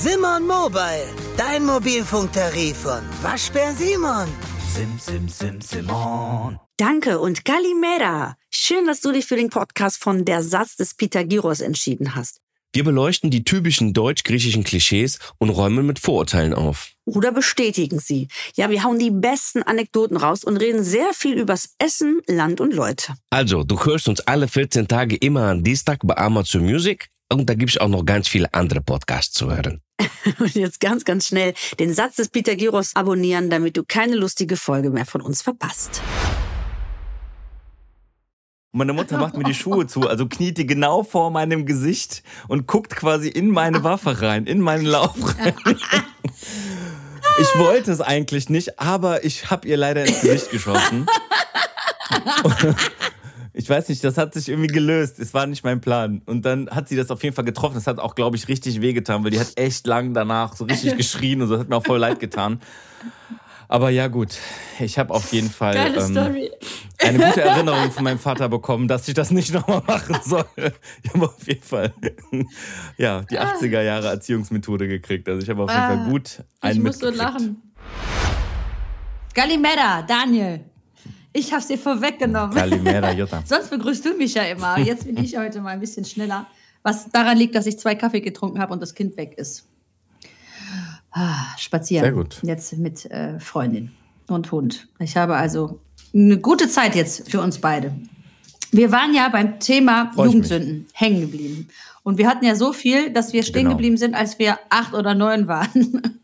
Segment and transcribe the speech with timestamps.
[0.00, 4.28] Simon Mobile, dein Mobilfunktarif von Waschbär Simon.
[4.72, 6.60] Sim, sim, sim, Simon.
[6.76, 8.36] Danke und Galimera.
[8.48, 12.38] Schön, dass du dich für den Podcast von Der Satz des Pythagoras entschieden hast.
[12.72, 16.92] Wir beleuchten die typischen deutsch-griechischen Klischees und räumen mit Vorurteilen auf.
[17.04, 18.28] Oder bestätigen sie.
[18.54, 22.72] Ja, wir hauen die besten Anekdoten raus und reden sehr viel übers Essen, Land und
[22.72, 23.14] Leute.
[23.30, 27.54] Also, du hörst uns alle 14 Tage immer am Dienstag bei Amazon Music und da
[27.54, 29.80] gibt es auch noch ganz viele andere Podcasts zu hören.
[30.38, 34.90] Und jetzt ganz, ganz schnell den Satz des Pythagoras abonnieren, damit du keine lustige Folge
[34.90, 36.00] mehr von uns verpasst.
[38.72, 42.66] Meine Mutter macht mir die Schuhe zu, also kniet die genau vor meinem Gesicht und
[42.66, 45.54] guckt quasi in meine Waffe rein, in meinen Lauf rein.
[47.40, 51.06] Ich wollte es eigentlich nicht, aber ich habe ihr leider ins Gesicht geschossen.
[53.58, 55.18] Ich weiß nicht, das hat sich irgendwie gelöst.
[55.18, 56.22] Es war nicht mein Plan.
[56.26, 57.74] Und dann hat sie das auf jeden Fall getroffen.
[57.74, 60.96] Das hat auch, glaube ich, richtig wehgetan, weil die hat echt lang danach so richtig
[60.96, 61.54] geschrien und so.
[61.54, 62.60] Das hat mir auch voll leid getan.
[63.66, 64.38] Aber ja, gut.
[64.78, 66.16] Ich habe auf jeden Fall ähm,
[66.98, 70.44] eine gute Erinnerung von meinem Vater bekommen, dass ich das nicht nochmal machen soll.
[71.02, 71.92] Ich habe auf jeden Fall
[72.96, 75.28] ja, die 80er Jahre Erziehungsmethode gekriegt.
[75.28, 77.60] Also ich habe auf jeden Fall Ah, gut einen Ich muss so lachen.
[79.34, 80.60] Galimera, Daniel.
[81.38, 82.56] Ich hab's dir vorweggenommen.
[82.56, 83.42] Kalimera Jutta.
[83.46, 84.76] Sonst begrüßt du mich ja immer.
[84.78, 86.46] Jetzt bin ich heute mal ein bisschen schneller.
[86.82, 89.66] Was daran liegt, dass ich zwei Kaffee getrunken habe und das Kind weg ist.
[91.12, 92.04] Ah, spazieren.
[92.04, 92.40] Sehr gut.
[92.42, 93.92] Jetzt mit äh, Freundin
[94.26, 94.88] und Hund.
[94.98, 95.80] Ich habe also
[96.12, 97.94] eine gute Zeit jetzt für uns beide.
[98.72, 100.26] Wir waren ja beim Thema Freu.
[100.26, 101.68] Jugendsünden hängen geblieben.
[102.02, 103.76] Und wir hatten ja so viel, dass wir stehen Genau.
[103.76, 106.20] geblieben sind, als wir acht oder neun waren.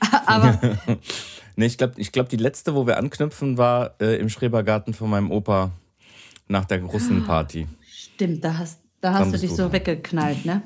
[0.26, 0.58] Aber
[1.56, 5.10] Nee, ich glaube, ich glaub, die letzte, wo wir anknüpfen, war äh, im Schrebergarten von
[5.10, 5.70] meinem Opa
[6.48, 7.66] nach der Russenparty.
[7.90, 9.72] Stimmt, da hast, da hast du dich du so dran.
[9.72, 10.62] weggeknallt, ne?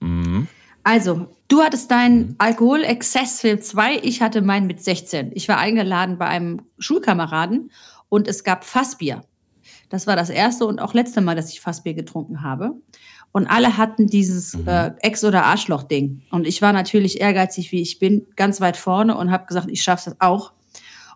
[0.00, 0.48] Mhm.
[0.82, 5.32] Also, du hattest deinen Alkoholexzessfilm 2, ich hatte meinen mit 16.
[5.34, 7.70] Ich war eingeladen bei einem Schulkameraden
[8.08, 9.22] und es gab Fassbier.
[9.88, 12.72] Das war das erste und auch letzte Mal, dass ich Fassbier getrunken habe.
[13.32, 16.22] Und alle hatten dieses äh, Ex- oder Arschloch-Ding.
[16.30, 19.82] Und ich war natürlich ehrgeizig, wie ich bin, ganz weit vorne und habe gesagt, ich
[19.82, 20.52] schaffe das auch.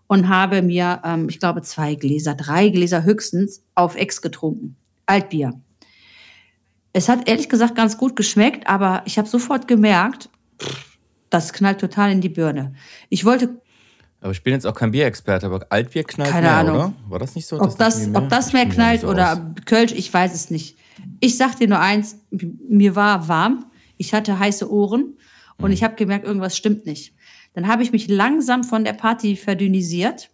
[0.07, 4.77] Und habe mir, ähm, ich glaube, zwei Gläser, drei Gläser höchstens auf Ex getrunken.
[5.07, 5.55] Altbier.
[6.93, 10.29] Es hat ehrlich gesagt ganz gut geschmeckt, aber ich habe sofort gemerkt,
[11.31, 12.75] das knallt total in die Birne.
[13.09, 13.61] Ich wollte,
[14.23, 16.75] Aber ich bin jetzt auch kein Bierexperte, aber Altbier knallt Keine mehr, Ahnung.
[16.77, 16.93] oder?
[17.09, 17.61] War das nicht so?
[17.61, 19.39] ob das, ob das mehr Ich kenn mich knallt so oder aus.
[19.67, 20.79] Kölsch, ich weiß es nicht.
[21.21, 23.67] Ich sag dir nur eins, mir war warm,
[23.97, 25.17] ich hatte heiße Ohren
[25.59, 25.73] und Mhm.
[25.73, 27.15] ich habe gemerkt, irgendwas stimmt nicht.
[27.55, 30.31] Dann habe ich mich langsam von der Party verdünnisiert.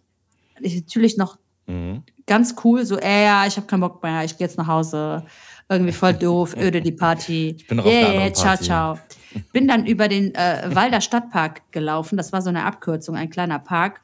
[0.61, 2.03] Ich natürlich noch Mhm.
[2.27, 5.25] ganz cool, so, äh, ja, ich habe keinen Bock mehr, ich gehe jetzt nach Hause.
[5.67, 7.55] Irgendwie voll doof, öde die Party.
[7.57, 8.99] Ich bin noch auf der yeah, ciao, ciao.
[9.51, 12.17] Bin dann über den äh, Walder Stadtpark gelaufen.
[12.17, 14.01] Das war so eine Abkürzung, ein kleiner Park.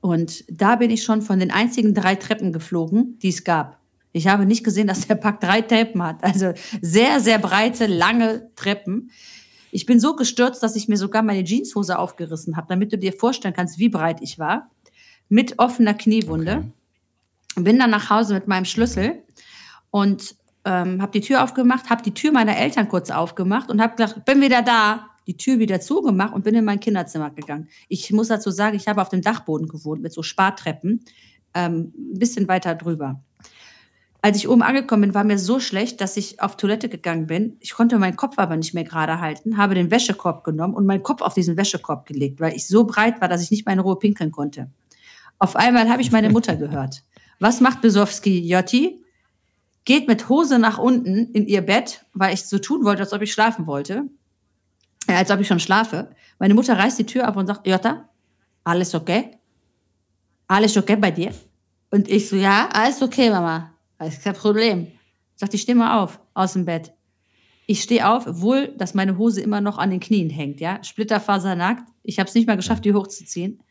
[0.00, 3.78] Und da bin ich schon von den einzigen drei Treppen geflogen, die es gab.
[4.12, 6.22] Ich habe nicht gesehen, dass der Park drei Treppen hat.
[6.22, 9.10] Also sehr, sehr breite, lange Treppen.
[9.70, 13.12] Ich bin so gestürzt, dass ich mir sogar meine Jeanshose aufgerissen habe, damit du dir
[13.12, 14.70] vorstellen kannst, wie breit ich war.
[15.28, 16.70] Mit offener Kniewunde.
[17.54, 19.22] Bin dann nach Hause mit meinem Schlüssel
[19.90, 20.36] und
[20.68, 24.24] ähm, habe die Tür aufgemacht, habe die Tür meiner Eltern kurz aufgemacht und habe gesagt,
[24.26, 25.06] bin wieder da.
[25.26, 27.68] Die Tür wieder zugemacht und bin in mein Kinderzimmer gegangen.
[27.88, 31.04] Ich muss dazu sagen, ich habe auf dem Dachboden gewohnt mit so Spartreppen,
[31.52, 33.22] ähm, ein bisschen weiter drüber.
[34.22, 37.56] Als ich oben angekommen bin, war mir so schlecht, dass ich auf Toilette gegangen bin.
[37.60, 41.02] Ich konnte meinen Kopf aber nicht mehr gerade halten, habe den Wäschekorb genommen und meinen
[41.02, 43.80] Kopf auf diesen Wäschekorb gelegt, weil ich so breit war, dass ich nicht mehr in
[43.80, 44.70] Ruhe pinkeln konnte.
[45.38, 47.04] Auf einmal habe ich meine Mutter gehört.
[47.38, 49.04] Was macht Besowski Jotti?
[49.88, 53.22] Geht mit Hose nach unten in ihr Bett, weil ich so tun wollte, als ob
[53.22, 54.04] ich schlafen wollte.
[55.08, 56.10] Ja, als ob ich schon schlafe.
[56.38, 58.06] Meine Mutter reißt die Tür ab und sagt, Jota,
[58.64, 59.38] alles okay?
[60.46, 61.32] Alles okay bei dir?
[61.90, 63.72] Und ich so, ja, alles okay, Mama.
[63.96, 64.88] Alles kein Problem.
[65.36, 66.92] Sagt, ich steh mal auf, aus dem Bett.
[67.66, 70.84] Ich stehe auf, wohl, dass meine Hose immer noch an den Knien hängt, ja.
[70.84, 71.88] Splitterfasernackt.
[72.02, 73.62] Ich habe es nicht mal geschafft, die hochzuziehen.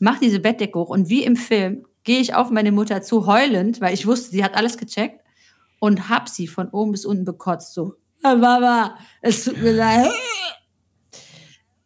[0.00, 3.80] Mach diese Bettdecke hoch und wie im Film gehe ich auf meine Mutter zu, heulend,
[3.80, 5.19] weil ich wusste, sie hat alles gecheckt
[5.80, 7.74] und hab sie von oben bis unten bekotzt.
[7.74, 10.10] So, "Ja, Mama, es tut mir leid.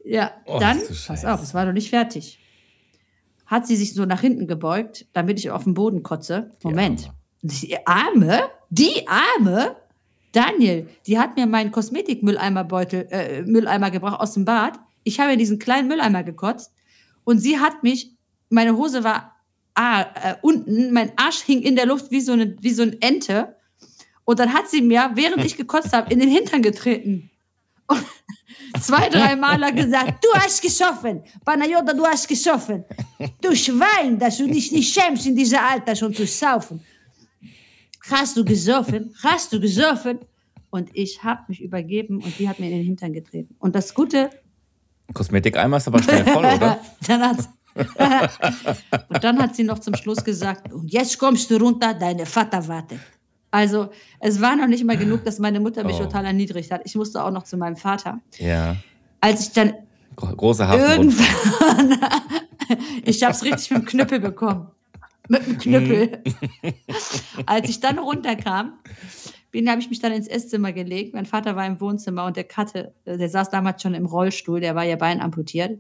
[0.05, 2.39] Ja, Oh, dann, pass auf, es war noch nicht fertig.
[3.47, 6.51] Hat sie sich so nach hinten gebeugt, damit ich auf den Boden kotze.
[6.63, 7.11] Moment.
[7.41, 8.43] Die Arme?
[8.69, 9.77] Die Arme?
[10.33, 14.79] Daniel, die hat mir meinen Kosmetikmülleimerbeutel, äh, Mülleimer gebracht aus dem Bad.
[15.05, 16.73] Ich habe in diesen kleinen Mülleimer gekotzt
[17.23, 18.11] und sie hat mich,
[18.51, 19.37] meine Hose war
[19.75, 23.01] ah, äh, unten, mein Arsch hing in der Luft wie so eine, wie so eine
[23.01, 23.57] Ente.
[24.25, 27.31] Und dann hat sie mir, während ich gekotzt habe, in den Hintern getreten.
[28.81, 31.23] zwei, drei Mal hat er gesagt, du hast gesoffen.
[31.45, 32.85] Panayota, du hast gesoffen.
[33.41, 36.81] Du Schwein, dass du dich nicht schämst, in diesem Alter schon zu saufen.
[38.11, 39.15] Hast du gesoffen?
[39.23, 40.21] Hast du gesoffen?
[40.71, 43.55] Und ich habe mich übergeben und die hat mir in den Hintern getreten.
[43.61, 44.31] Und das Gute,
[45.13, 46.81] Kosmetikeimer ist aber schnell voll, oder?
[47.07, 47.49] dann hat,
[49.09, 52.67] und dann hat sie noch zum Schluss gesagt, und jetzt kommst du runter, deine Vater
[52.67, 53.01] wartet.
[53.55, 56.05] Also es war noch nicht mal genug, dass meine Mutter mich Oh.
[56.05, 56.83] total erniedrigt hat.
[56.85, 58.21] Ich musste auch noch zu meinem Vater.
[58.39, 58.75] Ja.
[59.21, 59.75] Als ich dann
[60.17, 60.81] Gro- Große Hafen.
[60.81, 61.99] irgendwann,
[63.05, 64.69] ich habe es richtig mit dem Knüppel bekommen.
[65.29, 66.23] Mit dem Knüppel.
[67.47, 68.73] Als ich dann runterkam,
[69.53, 71.15] bin, habe ich mich dann ins Esszimmer gelegt.
[71.15, 74.75] Mein Vater war im Wohnzimmer und der hatte, der saß damals schon im Rollstuhl, der
[74.75, 75.79] war ja Bein amputiert.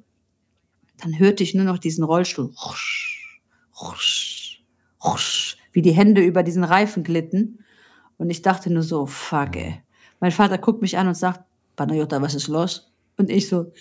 [1.03, 2.53] Dann hörte ich nur noch diesen Rollstuhl.
[2.65, 3.41] Husch,
[3.81, 4.63] husch,
[5.03, 7.59] husch, wie die Hände über diesen Reifen glitten.
[8.19, 9.83] Und ich dachte nur so, fuck, ey.
[10.21, 11.41] Mein Vater guckt mich an und sagt,
[11.77, 12.91] Panayota, was ist los?
[13.17, 13.73] Und ich so,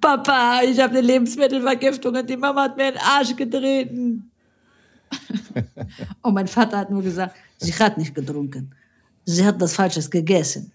[0.00, 4.30] Papa, ich habe eine Lebensmittelvergiftung und die Mama hat mir den Arsch getreten.
[6.22, 8.74] und mein Vater hat nur gesagt, sie hat nicht getrunken.
[9.24, 10.72] Sie hat was Falsches gegessen.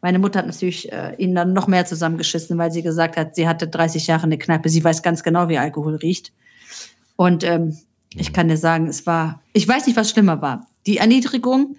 [0.00, 3.46] Meine Mutter hat natürlich äh, ihn dann noch mehr zusammengeschissen, weil sie gesagt hat, sie
[3.46, 4.68] hatte 30 Jahre eine Kneipe.
[4.68, 6.32] Sie weiß ganz genau, wie Alkohol riecht.
[7.16, 7.76] Und ähm,
[8.14, 10.66] ich kann dir sagen, es war, ich weiß nicht, was schlimmer war.
[10.86, 11.76] Die Erniedrigung,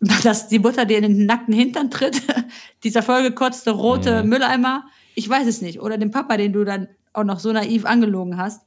[0.22, 2.22] dass die Mutter dir in den nackten Hintern tritt,
[2.84, 4.84] dieser vollgekotzte rote Mülleimer,
[5.14, 5.80] ich weiß es nicht.
[5.80, 8.62] Oder den Papa, den du dann auch noch so naiv angelogen hast.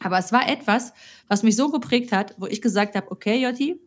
[0.00, 0.92] Aber es war etwas,
[1.28, 3.80] was mich so geprägt hat, wo ich gesagt habe, okay, Jotti,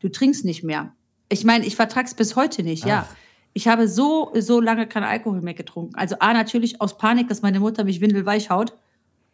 [0.00, 0.94] du trinkst nicht mehr.
[1.28, 3.08] Ich meine, ich vertrag's bis heute nicht, ja.
[3.54, 5.94] Ich habe so, so lange keinen Alkohol mehr getrunken.
[5.94, 8.74] Also A, natürlich aus Panik, dass meine Mutter mich windelweich haut.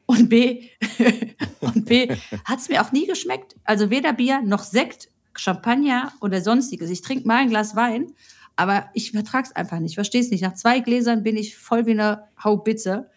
[0.05, 0.69] Und B,
[1.61, 3.57] und B, hat's mir auch nie geschmeckt.
[3.65, 5.09] Also weder Bier noch Sekt,
[5.41, 6.91] Champagner oder sonstiges.
[6.91, 8.13] Ich trinke mal ein Glas Wein,
[8.57, 9.95] aber ich vertrag's einfach nicht.
[9.95, 10.43] Versteh's nicht.
[10.43, 13.09] Nach zwei Gläsern bin ich voll wie eine Haubitze.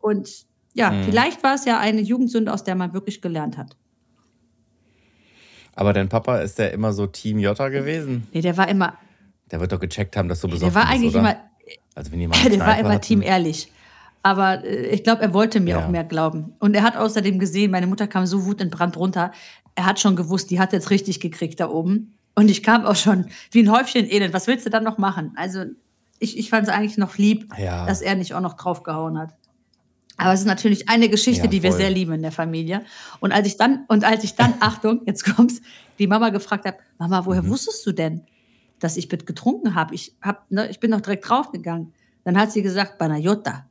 [0.00, 3.76] Und ja, vielleicht war es ja eine Jugendsünde, aus der man wirklich gelernt hat.
[5.76, 8.26] Aber dein Papa ist der immer so Team Jota gewesen?
[8.32, 8.94] Nee, der war immer,
[9.50, 11.20] Der wird doch gecheckt haben, dass du besoffen der war bist, eigentlich oder?
[11.20, 11.36] immer,
[11.94, 13.70] Also wenn jemand der war immer hat, Team ehrlich.
[14.22, 15.84] Aber äh, ich glaube, er wollte mir Ja.
[15.84, 16.54] auch mehr glauben.
[16.58, 19.32] Und er hat außerdem gesehen, meine Mutter kam so wutentbrannt runter.
[19.74, 22.14] Er hat schon gewusst, die hat jetzt richtig gekriegt da oben.
[22.36, 24.34] Und ich kam auch schon wie ein Häufchen Elend.
[24.34, 25.32] Was willst du dann noch machen?
[25.36, 25.64] Also
[26.18, 27.86] ich, ich fand es eigentlich noch lieb, Ja.
[27.86, 29.34] dass er nicht auch noch draufgehauen hat.
[30.16, 32.84] Aber es ist natürlich eine Geschichte, Ja, die wir sehr lieben in der Familie.
[33.20, 35.60] Und als ich dann, und als ich dann, Achtung, jetzt kommt's,
[35.98, 37.48] die Mama gefragt habe, Mama, woher Mhm.
[37.50, 38.22] wusstest du denn,
[38.78, 39.94] dass ich getrunken habe?
[39.94, 41.92] Ich hab, ne, ich bin doch direkt draufgegangen.
[42.24, 43.66] Dann hat sie gesagt, Banayota,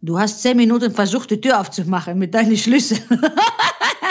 [0.00, 3.02] du hast zehn Minuten versucht, die Tür aufzumachen mit deinen Schlüsseln.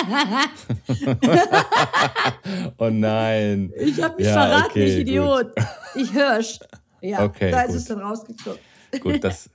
[2.78, 3.72] Oh nein.
[3.78, 5.52] Ich habe mich Ja, verraten, okay, ich Idiot.
[5.96, 6.60] Ich hörsch.
[7.02, 7.76] Ja, Okay, da ist gut.
[7.78, 8.60] es dann rausgekommen.
[9.00, 9.50] Gut, das,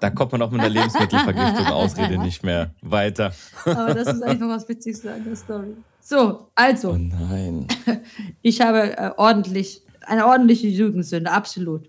[0.00, 3.32] da kommt man auch mit einer Lebensmittelvergiftung Ausrede nicht mehr weiter.
[3.64, 5.76] Aber das ist eigentlich noch was Witzigste an der Story.
[6.00, 6.92] So, also.
[6.92, 7.66] Oh nein.
[8.42, 11.88] Ich habe äh, ordentlich, eine ordentliche Jugendsünde, absolut.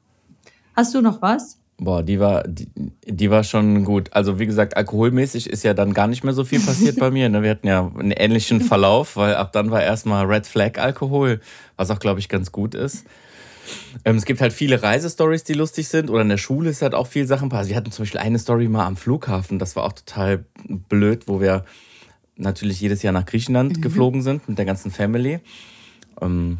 [0.75, 1.58] Hast du noch was?
[1.80, 2.68] Boah, die war, die,
[3.06, 4.10] die war schon gut.
[4.12, 7.30] Also wie gesagt, alkoholmäßig ist ja dann gar nicht mehr so viel passiert bei mir.
[7.30, 7.42] Ne?
[7.42, 11.40] Wir hatten ja einen ähnlichen Verlauf, weil ab dann war erstmal Red Flag Alkohol,
[11.78, 13.06] was auch, glaube ich, ganz gut ist.
[14.04, 16.10] Ähm, es gibt halt viele Reisestories, die lustig sind.
[16.10, 17.69] Oder in der Schule ist halt auch viel Sachen passiert.
[17.69, 21.40] Wir hatten zum Beispiel eine Story mal am Flughafen, das war auch total blöd, wo
[21.40, 21.64] wir
[22.36, 25.40] natürlich jedes Jahr nach Griechenland geflogen sind mit der ganzen Family.
[26.21, 26.59] Ähm,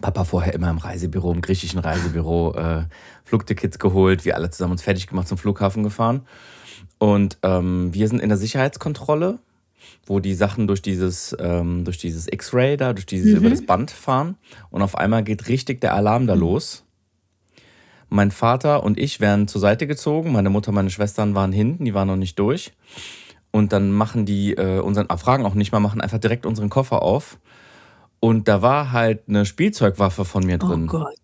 [0.00, 2.84] Papa vorher immer im Reisebüro, im griechischen Reisebüro, äh,
[3.24, 6.22] Flugtickets geholt, wir alle zusammen uns fertig gemacht zum Flughafen gefahren.
[6.98, 9.38] Und ähm, wir sind in der Sicherheitskontrolle,
[10.06, 13.90] wo die Sachen durch dieses, ähm, durch dieses X-Ray da, durch dieses über das Band
[13.90, 14.36] fahren.
[14.70, 16.84] Und auf einmal geht richtig der Alarm da los.
[18.08, 20.32] Mein Vater und ich werden zur Seite gezogen.
[20.32, 22.72] Meine Mutter, meine Schwestern waren hinten, die waren noch nicht durch.
[23.50, 26.70] Und dann machen die äh, unseren, ah, fragen auch nicht mal, machen einfach direkt unseren
[26.70, 27.38] Koffer auf.
[28.20, 30.84] Und da war halt eine Spielzeugwaffe von mir drin.
[30.88, 31.14] Oh Gott.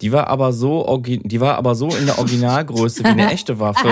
[0.00, 3.88] Die war aber so, die war aber so in der Originalgröße wie eine echte Waffe,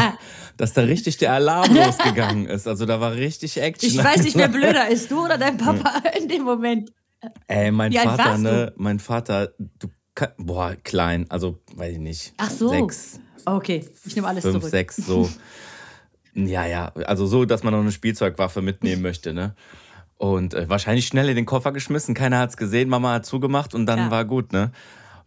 [0.56, 2.66] dass da richtig der Alarm losgegangen ist.
[2.66, 3.88] Also da war richtig Action.
[3.88, 6.90] Ich weiß nicht, wer blöder ist, du oder dein Papa in dem Moment.
[7.46, 8.72] Ey, mein Wie Vater, ne?
[8.76, 9.88] Mein Vater, du
[10.38, 12.34] boah, klein, also weiß ich nicht.
[12.38, 12.68] Ach so.
[12.68, 14.70] Sechs, Okay, ich nehme alles fünf, zurück.
[14.70, 15.30] sechs, so.
[16.34, 19.54] Ja, ja, also so, dass man noch eine Spielzeugwaffe mitnehmen möchte, ne?
[20.18, 23.86] Und äh, wahrscheinlich schnell in den Koffer geschmissen, keiner hat's gesehen, Mama hat zugemacht und
[23.86, 24.10] dann Ja.
[24.10, 24.72] war gut, ne?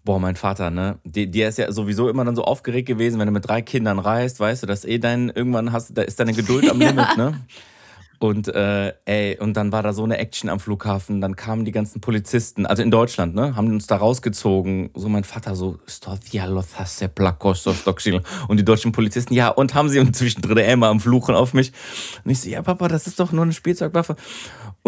[0.03, 0.97] Boah, mein Vater, ne?
[1.03, 3.99] Der, der ist ja sowieso immer dann so aufgeregt gewesen, wenn du mit drei Kindern
[3.99, 6.89] reist, weißt du, dass eh dein, irgendwann hast, da ist deine Geduld am Ja.
[6.91, 7.39] Limit, ne?
[8.21, 11.21] Und äh, ey, und dann war da so eine Action am Flughafen.
[11.21, 14.89] Dann kamen die ganzen Polizisten, also in Deutschland, ne, haben uns da rausgezogen.
[14.93, 15.77] So mein Vater so,
[18.49, 21.71] und die deutschen Polizisten, ja, und haben sie und zwischendrin immer am Fluchen auf mich.
[22.25, 24.17] Und ich so, ja, Papa, das ist doch nur eine Spielzeugwaffe.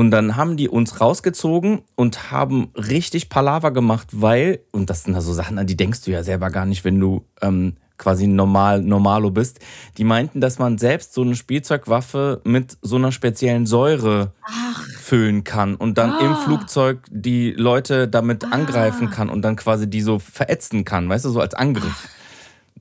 [0.02, 5.14] Und dann haben die uns rausgezogen und haben richtig Palaver gemacht, weil, und das sind
[5.14, 8.26] da so Sachen, an die denkst du ja selber gar nicht, wenn du ähm, quasi
[8.26, 9.60] normal, normalo bist.
[10.00, 14.84] Die meinten, dass man selbst so eine Spielzeugwaffe mit so einer speziellen Säure Ach.
[15.00, 16.36] füllen kann und dann im Ah.
[16.46, 21.30] Flugzeug die Leute damit angreifen kann und dann quasi die so verätzen kann, weißt du,
[21.30, 22.10] so als Angriff.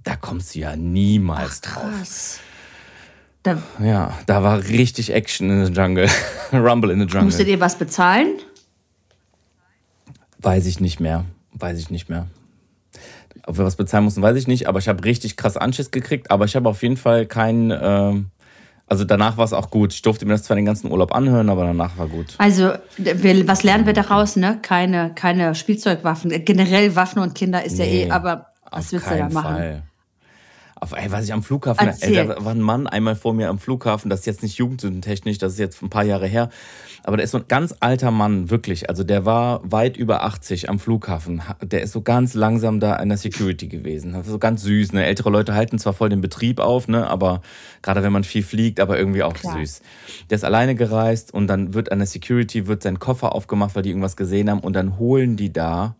[0.05, 2.41] Da kommst du ja niemals drauf.
[3.43, 6.09] Da Ja, da war richtig Action in the Jungle.
[6.53, 7.25] Rumble in the Jungle.
[7.25, 8.39] musstet ihr was bezahlen?
[10.39, 11.25] Weiß ich nicht mehr.
[11.53, 12.27] Weiß ich nicht mehr.
[13.47, 14.69] Ob wir was bezahlen mussten, weiß ich nicht.
[14.69, 16.31] Aber ich habe richtig krass Anschiss gekriegt.
[16.31, 17.71] Aber ich habe auf jeden Fall keinen.
[17.71, 18.27] Ähm,
[18.87, 19.93] also danach war es auch gut.
[19.93, 22.35] Ich durfte mir das zwar den ganzen Urlaub anhören, aber danach war gut.
[22.39, 24.35] Also, wir, was lernen wir daraus?
[24.35, 24.59] Ne?
[24.63, 26.45] Keine, keine Spielzeugwaffen.
[26.45, 29.55] Generell Waffen und Kinder ist ja Nee, eh, aber was willst du da machen?
[29.57, 29.83] Fall.
[30.81, 33.59] Auf, ey, was ich am Flughafen, ey, da war ein Mann einmal vor mir am
[33.59, 36.49] Flughafen, das ist jetzt nicht jugendsündentechnisch, das ist jetzt ein paar Jahre her,
[37.05, 38.89] aber der ist so ein ganz alter Mann, wirklich.
[38.89, 41.49] Also der war weit über 80 am Flughafen.
[41.49, 44.17] Ha- Der ist so ganz langsam da in der Security gewesen.
[44.25, 44.93] So ganz süß.
[44.93, 45.05] Ne?
[45.07, 47.07] Ältere Leute halten zwar voll den Betrieb auf, ne?
[47.09, 47.41] aber
[47.83, 49.59] gerade wenn man viel fliegt, aber irgendwie auch Klar.
[49.59, 49.81] süß.
[50.31, 53.83] Der ist alleine gereist und dann wird an der Security wird sein Koffer aufgemacht, weil
[53.83, 55.95] die irgendwas gesehen haben und dann holen die da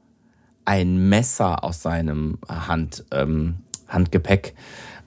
[0.67, 3.57] ein Messer aus seinem Hand, ähm,
[3.91, 4.55] Handgepäck,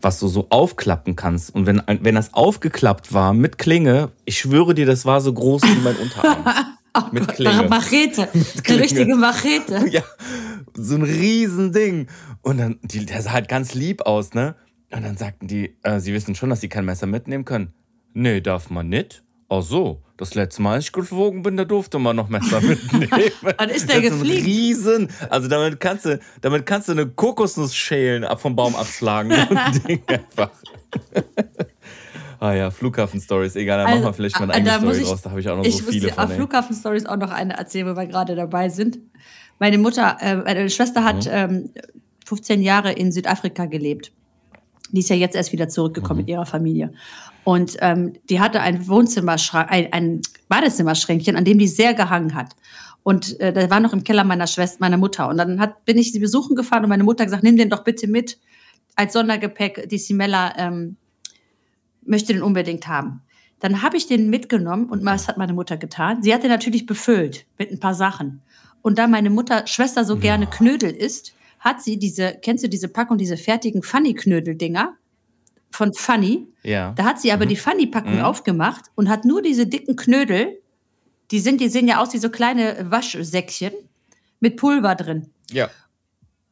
[0.01, 1.53] was du so aufklappen kannst.
[1.55, 5.63] Und wenn, wenn das aufgeklappt war mit Klinge, ich schwöre dir, das war so groß
[5.63, 6.45] wie mein Unterarm.
[7.11, 7.67] mit Klinge.
[7.69, 8.29] Machete.
[8.67, 9.85] Eine richtige Machete.
[9.91, 10.03] Ja,
[10.73, 12.07] so ein Riesending.
[12.41, 14.55] Und dann, die, der sah halt ganz lieb aus, ne?
[14.91, 17.73] Und dann sagten die, äh, sie wissen schon, dass sie kein Messer mitnehmen können.
[18.13, 19.23] Nee, darf man nicht.
[19.49, 23.09] Ach so, das letzte Mal, als ich geflogen bin, da durfte man noch Messer mitnehmen.
[23.57, 24.45] Wann ist der gefliegt?
[24.45, 29.31] Riesen, also damit kannst du, damit kannst du eine Kokosnuss schälen, ab vom Baum abschlagen.
[32.39, 35.07] Ah ja, Flughafen-Stories, egal, da machen wir vielleicht mal eine äh, eigene muss Story ich-
[35.09, 36.23] draus, da habe ich auch noch ich so muss viele von.
[36.25, 36.35] auf ey.
[36.35, 38.99] Flughafen-Stories auch noch eine erzählen, wo wir gerade dabei sind.
[39.59, 41.69] Meine Mutter, äh, meine Schwester hat ähm,
[42.25, 44.11] 15 Jahre in Südafrika gelebt.
[44.93, 46.93] Die ist ja jetzt erst wieder zurückgekommen mit ihrer Familie.
[47.43, 52.55] Und ähm, die hatte ein Wohnzimmerschrank, ein, ein Badezimmerschränkchen, an dem die sehr gehangen hat.
[53.01, 55.27] Und äh, der war noch im Keller meiner Schwester, meiner Mutter.
[55.27, 57.69] Und dann hat, bin ich sie besuchen gefahren und meine Mutter hat gesagt, nimm den
[57.69, 58.37] doch bitte mit
[58.95, 59.89] als Sondergepäck.
[59.89, 60.95] Die Simella ähm,
[62.05, 63.21] möchte den unbedingt haben.
[63.59, 66.21] Dann habe ich den mitgenommen und was hat meine Mutter getan?
[66.21, 68.41] Sie hat den natürlich befüllt mit ein paar Sachen.
[68.81, 72.87] Und da meine Mutter, Schwester so gerne Knödel isst, hat sie diese, kennst du diese
[72.89, 74.93] Packung, diese fertigen Funny-Knödel-Dinger
[75.71, 76.47] von Funny?
[76.63, 76.91] Ja.
[76.95, 80.59] Da hat sie aber die Funny-Packung aufgemacht und hat nur diese dicken Knödel,
[81.31, 83.71] die sind, die sehen ja aus wie so kleine Waschsäckchen
[84.39, 85.29] mit Pulver drin.
[85.51, 85.69] ja.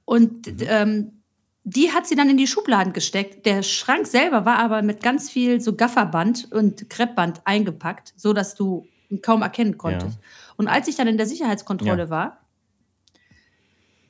[0.06, 1.22] Und ähm,
[1.64, 3.46] die hat sie dann in die Schubladen gesteckt.
[3.46, 8.56] Der Schrank selber war aber mit ganz viel so Gafferband und Kreppband eingepackt, so dass
[8.56, 10.18] du ihn kaum erkennen konntest.
[10.58, 12.10] Und als ich dann in der Sicherheitskontrolle Ja.
[12.10, 12.41] war,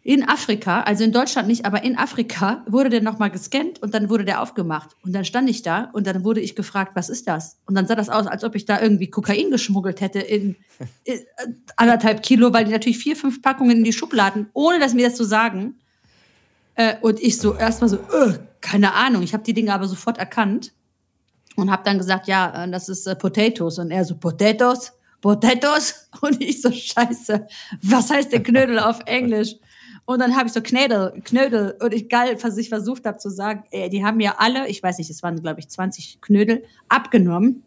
[0.04, 4.10] in Afrika, also in Deutschland nicht, aber in Afrika, wurde der nochmal gescannt und dann
[4.10, 4.96] wurde der aufgemacht.
[5.04, 7.58] Und dann stand ich da und dann wurde ich gefragt, was ist das?
[7.68, 10.56] Und dann sah das aus, als ob ich da irgendwie Kokain geschmuggelt hätte in,
[11.04, 11.20] in äh,
[11.76, 15.18] anderthalb Kilo, weil die natürlich vier, fünf Packungen in die Schubladen, ohne dass mir das
[15.18, 15.76] zu sagen.
[16.76, 19.22] Äh, und ich so erstmal so, äh, keine Ahnung.
[19.22, 20.74] Ich habe die Dinge aber sofort erkannt
[21.56, 23.78] und habe dann gesagt, ja, äh, das ist äh, Potatoes.
[23.78, 24.94] Und er so, Potatoes?
[25.22, 26.10] Potatoes?
[26.22, 27.48] Und ich so, scheiße,
[27.84, 29.56] was heißt der Knödel auf Englisch?
[30.12, 31.76] Und dann habe ich so Knödel, Knödel.
[31.80, 34.84] Und ich geil, was ich versucht habe zu sagen, ey, die haben mir alle, ich
[34.84, 37.64] weiß nicht, es waren, glaube ich, 20 Knödel, abgenommen.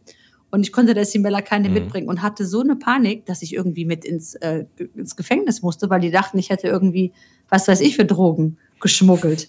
[0.51, 3.87] Und ich konnte der Simella keine mitbringen und hatte so eine Panik, dass ich irgendwie
[3.87, 7.13] mit ins, äh, ins Gefängnis musste, weil die dachten, ich hätte irgendwie,
[7.49, 9.49] was weiß ich, für Drogen geschmuggelt.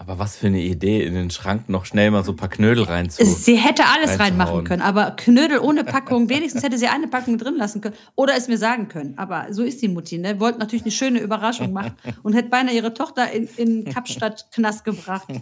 [0.00, 2.84] Aber was für eine Idee, in den Schrank noch schnell mal so ein paar Knödel
[2.84, 3.22] reinzu.
[3.22, 7.56] Sie hätte alles reinmachen können, aber Knödel ohne Packung, wenigstens hätte sie eine Packung drin
[7.56, 9.18] lassen können oder es mir sagen können.
[9.18, 10.40] Aber so ist die Mutti, ne?
[10.40, 11.92] Wollte natürlich eine schöne Überraschung machen
[12.22, 15.28] und hätte beinahe ihre Tochter in, in Kapstadt-Knast gebracht.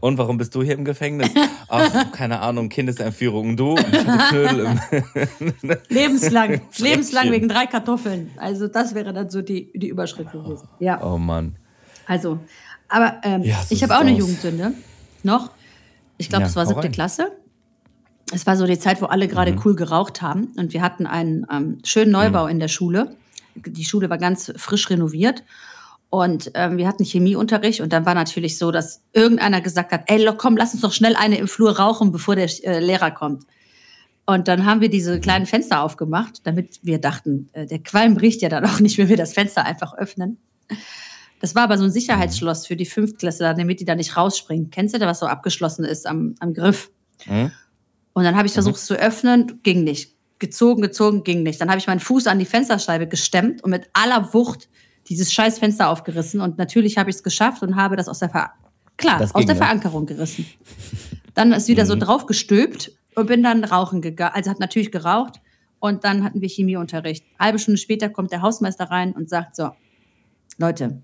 [0.00, 1.30] Und warum bist du hier im Gefängnis?
[1.68, 3.56] Ach, keine Ahnung, Kindesentführung.
[3.56, 3.76] Du?
[5.88, 6.60] Lebenslang.
[6.78, 8.30] Lebenslang wegen drei Kartoffeln.
[8.36, 10.68] Also das wäre dann so die, die Überschrift gewesen.
[10.78, 11.56] Ja, Oh Mann.
[12.06, 12.38] also.
[12.88, 14.18] Aber ähm, Ja, so ich habe auch eine aus.
[14.18, 14.72] Jugendsünde.
[15.22, 15.50] Noch.
[16.18, 16.90] Ich glaube, Ja, es war siebte.
[16.90, 17.30] Klasse.
[18.32, 19.60] Es war so die Zeit, wo alle gerade Mhm.
[19.64, 20.48] cool geraucht haben.
[20.56, 23.14] Und wir hatten einen ähm, schönen Neubau in der Schule.
[23.54, 25.42] Die Schule war ganz frisch renoviert.
[26.10, 30.28] Und ähm, wir hatten Chemieunterricht und dann war natürlich so, dass irgendeiner gesagt hat, ey,
[30.36, 33.44] komm, lass uns doch schnell eine im Flur rauchen, bevor der äh, Lehrer kommt.
[34.26, 38.42] Und dann haben wir diese kleinen Fenster aufgemacht, damit wir dachten, äh, der Qualm bricht
[38.42, 40.38] ja dann auch nicht, wenn wir das Fenster einfach öffnen.
[41.40, 44.70] Das war aber so ein Sicherheitsschloss für die Fünftklässler, damit die da nicht rausspringen.
[44.70, 46.90] Kennst du da, was so abgeschlossen ist am, am Griff?
[47.26, 47.52] Mhm.
[48.12, 50.14] Und dann habe ich versucht es zu öffnen, ging nicht.
[50.38, 51.60] Gezogen, gezogen, ging nicht.
[51.60, 54.68] Dann habe ich meinen Fuß an die Fensterscheibe gestemmt und mit aller Wucht
[55.10, 56.40] dieses scheiß Fenster aufgerissen.
[56.40, 58.52] Und natürlich habe ich es geschafft und habe das aus der, Ver
[58.96, 59.56] Klar, Das aus der?
[59.56, 60.46] Verankerung gerissen.
[61.34, 64.34] Dann ist wieder so draufgestülpt und bin dann rauchen gegangen.
[64.34, 65.40] Also hat natürlich geraucht.
[65.80, 67.24] Und dann hatten wir Chemieunterricht.
[67.38, 69.70] Halbe Stunde später kommt der Hausmeister rein und sagt so,
[70.58, 71.02] Leute,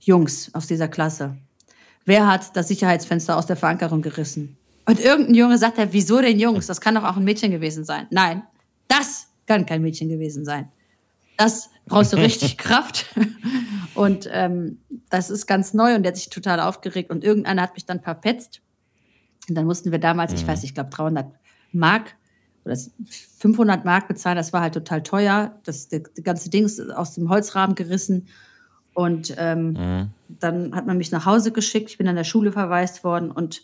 [0.00, 1.36] Jungs aus dieser Klasse,
[2.04, 4.56] wer hat das Sicherheitsfenster aus der Verankerung gerissen?
[4.86, 6.66] Und irgendein Junge sagt er, wieso denn Jungs?
[6.66, 8.08] Das kann doch auch ein Mädchen gewesen sein.
[8.10, 8.42] Nein,
[8.88, 10.70] das kann kein Mädchen gewesen sein.
[11.36, 13.06] Das brauchst du richtig Kraft.
[13.94, 14.78] Und ähm,
[15.10, 17.10] das ist ganz neu und der hat sich total aufgeregt.
[17.10, 18.60] Und irgendeiner hat mich dann verpetzt.
[19.48, 21.26] Und dann mussten wir damals, ich weiß, ich glaube 300
[21.72, 22.16] Mark
[22.64, 22.76] oder
[23.38, 24.36] 500 Mark bezahlen.
[24.36, 25.58] Das war halt total teuer.
[25.64, 28.28] Das, das, das ganze Ding ist aus dem Holzrahmen gerissen.
[28.92, 31.90] Und ähm, dann hat man mich nach Hause geschickt.
[31.90, 33.62] Ich bin an der Schule verwaist worden und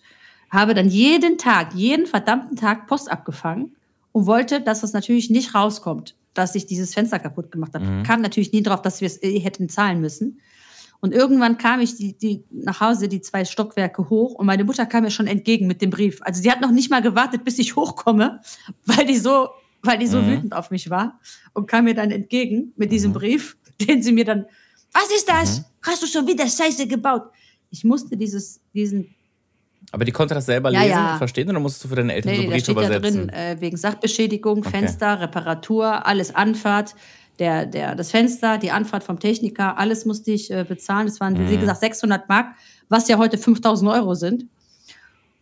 [0.50, 3.74] habe dann jeden Tag, jeden verdammten Tag Post abgefangen
[4.12, 8.02] und wollte, dass das natürlich nicht rauskommt, dass ich dieses Fenster kaputt gemacht habe.
[8.04, 10.40] Kam natürlich nie drauf, dass wir es eh hätten zahlen müssen.
[11.00, 14.86] Und irgendwann kam ich die, die nach Hause, die zwei Stockwerke hoch und meine Mutter
[14.86, 16.20] kam mir schon entgegen mit dem Brief.
[16.22, 18.40] Also sie hat noch nicht mal gewartet, bis ich hochkomme,
[18.86, 19.48] weil die so,
[19.82, 21.18] weil die so wütend auf mich war
[21.54, 24.46] und kam mir dann entgegen mit diesem Brief, den sie mir dann,
[24.92, 25.64] was ist das?
[25.82, 27.24] Hast du schon wieder Scheiße gebaut?
[27.70, 29.12] Ich musste dieses, diesen
[29.92, 31.12] Aber die konnte das selber Ja, lesen ja.
[31.12, 33.28] und verstehen oder musstest du für deine Eltern so Nee, da Briefe steht ja übersetzen?
[33.28, 36.94] drin, äh, wegen Sachbeschädigung, Fenster, Reparatur, alles Anfahrt,
[37.38, 41.06] der, der, das Fenster, die Anfahrt vom Techniker, alles musste ich äh, bezahlen.
[41.06, 41.50] Das waren, Mhm.
[41.50, 42.54] wie gesagt, 600 Mark,
[42.88, 44.46] was ja heute 5000 Euro sind.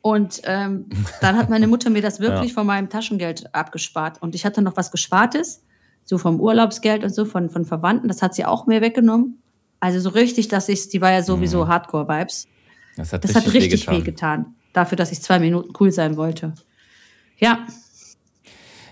[0.02, 0.86] Und ähm,
[1.20, 2.54] dann hat meine Mutter mir das wirklich Ja.
[2.54, 4.20] von meinem Taschengeld abgespart.
[4.22, 5.62] Und ich hatte noch was Gespartes,
[6.04, 8.08] so vom Urlaubsgeld und so, von, von Verwandten.
[8.08, 9.40] Das hat sie auch mir weggenommen.
[9.78, 12.46] Also so richtig, dass ich, die war ja sowieso Hardcore-Vibes.
[12.96, 13.96] Das hat Das richtig, hat richtig wehgetan.
[13.96, 14.54] wehgetan.
[14.72, 16.54] Dafür, dass ich zwei Minuten cool sein wollte.
[17.38, 17.66] Ja,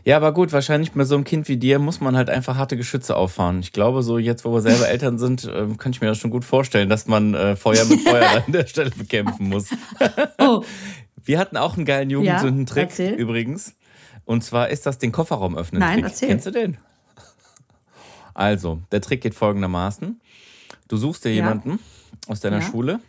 [0.05, 2.77] Ja, aber gut, wahrscheinlich bei so einem Kind wie dir muss man halt einfach harte
[2.79, 3.61] Geschütze auffahren.
[3.61, 6.31] Ich glaube, so jetzt, wo wir selber Eltern sind, ähm, kann ich mir das schon
[6.31, 9.69] gut vorstellen, dass man äh, Feuer mit Feuer an der Stelle bekämpfen muss.
[10.39, 10.65] Oh,
[11.25, 13.15] Wir hatten auch einen geilen Jugendsündentrick erzähl.
[13.15, 13.75] übrigens.
[14.25, 15.81] Und zwar ist das den Kofferraum öffnen.
[15.81, 16.05] Nein, Trick.
[16.05, 16.29] erzähl.
[16.29, 16.79] Kennst du den?
[18.35, 20.21] Also, der Trick geht folgendermaßen.
[20.89, 21.35] Du suchst dir Ja.
[21.37, 21.79] jemanden
[22.29, 22.63] aus deiner Ja.
[22.63, 23.01] Schule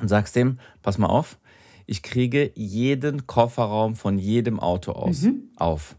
[0.00, 1.38] und sagst dem, pass mal auf,
[1.86, 5.42] ich kriege jeden Kofferraum von jedem Auto aus Mhm.
[5.56, 5.96] auf.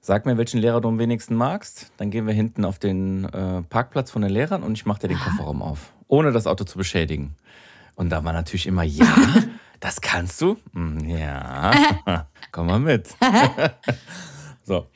[0.00, 3.62] Sag mir, welchen Lehrer du am wenigsten magst, dann gehen wir hinten auf den äh,
[3.62, 6.78] Parkplatz von den Lehrern und ich mache dir den Kofferraum auf, ohne das Auto zu
[6.78, 7.34] beschädigen.
[7.96, 9.06] Und da war natürlich immer, ja,
[9.80, 10.56] das kannst du?
[10.74, 11.72] "Hm, Ja,
[12.52, 13.08] komm mal mit.
[14.62, 14.86] so.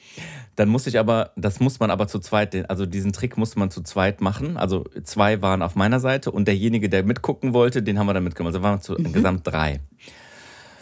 [0.61, 3.71] Dann musste ich aber, das muss man aber zu zweit, also diesen Trick musste man
[3.71, 4.59] zu zweit machen.
[4.59, 8.25] Also zwei waren auf meiner Seite und derjenige, der mitgucken wollte, den haben wir dann
[8.25, 8.55] mitgemacht.
[8.55, 9.81] Also waren wir zu insgesamt drei.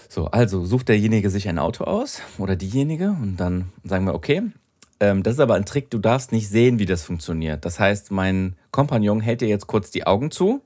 [0.08, 4.50] So, also sucht derjenige sich ein Auto aus oder diejenige und dann sagen wir, okay,
[4.98, 7.64] ähm, das ist aber ein Trick, du darfst nicht sehen, wie das funktioniert.
[7.64, 10.60] Das heißt, mein Kompagnon hält dir jetzt kurz die Augen zu,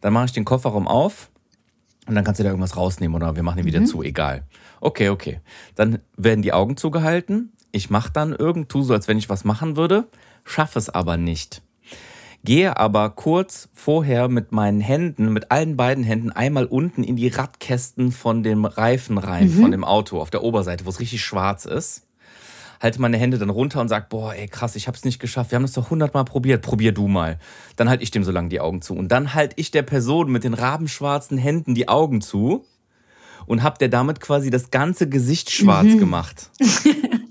[0.00, 1.28] dann mache ich den Kofferraum auf
[2.06, 4.44] und dann kannst du da irgendwas rausnehmen oder wir machen ihn wieder zu, egal.
[4.80, 5.40] Okay, okay.
[5.74, 7.50] Dann werden die Augen zugehalten.
[7.74, 10.06] Ich mache dann irgend, tu so, als wenn ich was machen würde,
[10.44, 11.60] schaffe es aber nicht.
[12.44, 17.26] Gehe aber kurz vorher mit meinen Händen, mit allen beiden Händen einmal unten in die
[17.26, 21.64] Radkästen von dem Reifen rein, von dem Auto auf der Oberseite, wo es richtig schwarz
[21.64, 22.06] ist.
[22.80, 25.50] Halte meine Hände dann runter und sag, boah, ey, krass, ich hab's nicht geschafft.
[25.50, 26.62] Wir haben das doch hundertmal probiert.
[26.62, 27.40] Probier du mal.
[27.74, 28.94] Dann halte ich dem so lange die Augen zu.
[28.94, 32.66] Und dann halte ich der Person mit den rabenschwarzen Händen die Augen zu
[33.46, 36.50] und hab der damit quasi das ganze Gesicht schwarz gemacht.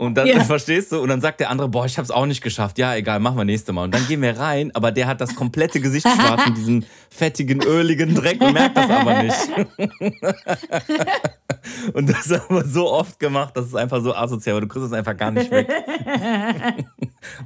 [0.00, 0.42] Und dann, Ja.
[0.44, 1.02] verstehst du?
[1.02, 2.78] Und dann sagt der andere, boah, ich hab's auch nicht geschafft.
[2.78, 3.84] Ja, egal, machen wir nächste Mal.
[3.84, 7.62] Und dann gehen wir rein, aber der hat das komplette Gesicht schwarz mit diesem fettigen,
[7.62, 9.36] öligen Dreck und merkt das aber nicht.
[11.92, 14.86] und das haben wir so oft gemacht, das ist einfach so asozial, aber du kriegst
[14.86, 15.68] es einfach gar nicht weg.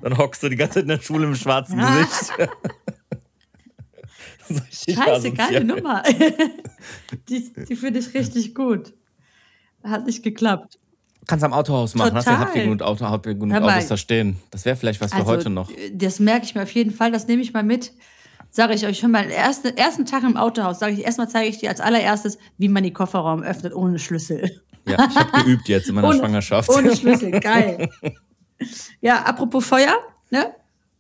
[0.03, 2.35] dann hockst du die ganze Zeit in der Schule mit schwarzem Gesicht.
[4.81, 5.35] Scheiße, asozial.
[5.35, 6.05] geile Nummer.
[7.29, 8.93] die die finde ich richtig gut.
[9.83, 10.79] Hat nicht geklappt.
[11.27, 12.47] Kannst am Autohaus machen, hast du Total.
[12.47, 13.57] habt ihr genug, Auto, habt ihr genug.
[13.63, 14.37] Autos da stehen.
[14.51, 15.71] Das wäre vielleicht was für Also, heute noch.
[15.93, 17.93] Das merke ich mir auf jeden Fall, das nehme ich mal mit.
[18.51, 21.59] Sage ich euch schon mal, ersten, ersten Tag im Autohaus, sage ich, erstmal zeige ich
[21.59, 24.61] dir als allererstes, wie man die Kofferraum öffnet ohne Schlüssel.
[24.87, 26.69] Ja, ich habe geübt jetzt in meiner ohne, Schwangerschaft.
[26.69, 27.89] Ohne Schlüssel, geil.
[29.01, 29.97] ja, apropos Feuer,
[30.31, 30.55] ne?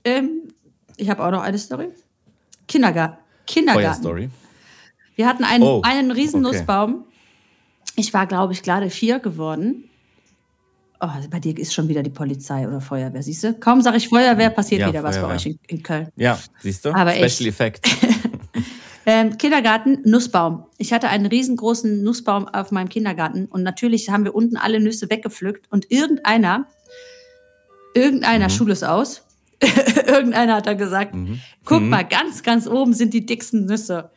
[0.04, 0.48] Ähm,
[0.96, 1.88] Ich habe auch noch eine Story.
[2.66, 3.18] Kindergarten.
[3.46, 3.84] Kindergarten.
[4.02, 4.30] Feuerstory.
[5.16, 6.56] Wir hatten einen, Oh, einen riesen okay.
[6.56, 7.04] Nussbaum.
[7.94, 9.88] Ich war, glaube ich, gerade vier geworden.
[11.04, 13.52] Oh, bei dir ist schon wieder die Polizei oder Feuerwehr, siehst du?
[13.54, 15.36] Kaum sage ich Feuerwehr, passiert Ja, wieder was bei Feuerwehr.
[15.36, 16.08] euch in, in Köln.
[16.16, 16.94] Ja, siehst du?
[16.94, 17.40] Aber Special echt.
[17.42, 17.88] Effect.
[19.06, 20.64] Ähm, Kindergarten, Nussbaum.
[20.78, 25.10] Ich hatte einen riesengroßen Nussbaum auf meinem Kindergarten und natürlich haben wir unten alle Nüsse
[25.10, 26.66] weggepflückt und irgendeiner,
[27.94, 29.26] irgendeiner, Schule ist aus,
[30.06, 31.14] irgendeiner hat da gesagt,
[31.66, 34.10] guck mal, ganz, ganz oben sind die dicksten Nüsse.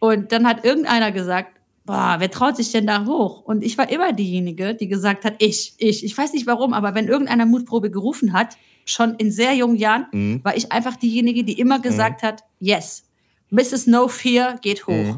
[0.00, 1.59] Und dann hat irgendeiner gesagt,
[1.90, 3.40] boah, wer traut sich denn da hoch?
[3.42, 6.04] Und ich war immer diejenige, die gesagt hat, ich, ich.
[6.04, 10.06] Ich weiß nicht warum, aber wenn irgendeiner Mutprobe gerufen hat, schon in sehr jungen Jahren,
[10.44, 13.04] war ich einfach diejenige, die immer gesagt hat, yes,
[13.50, 13.88] Mrs.
[13.88, 15.16] No Fear geht hoch.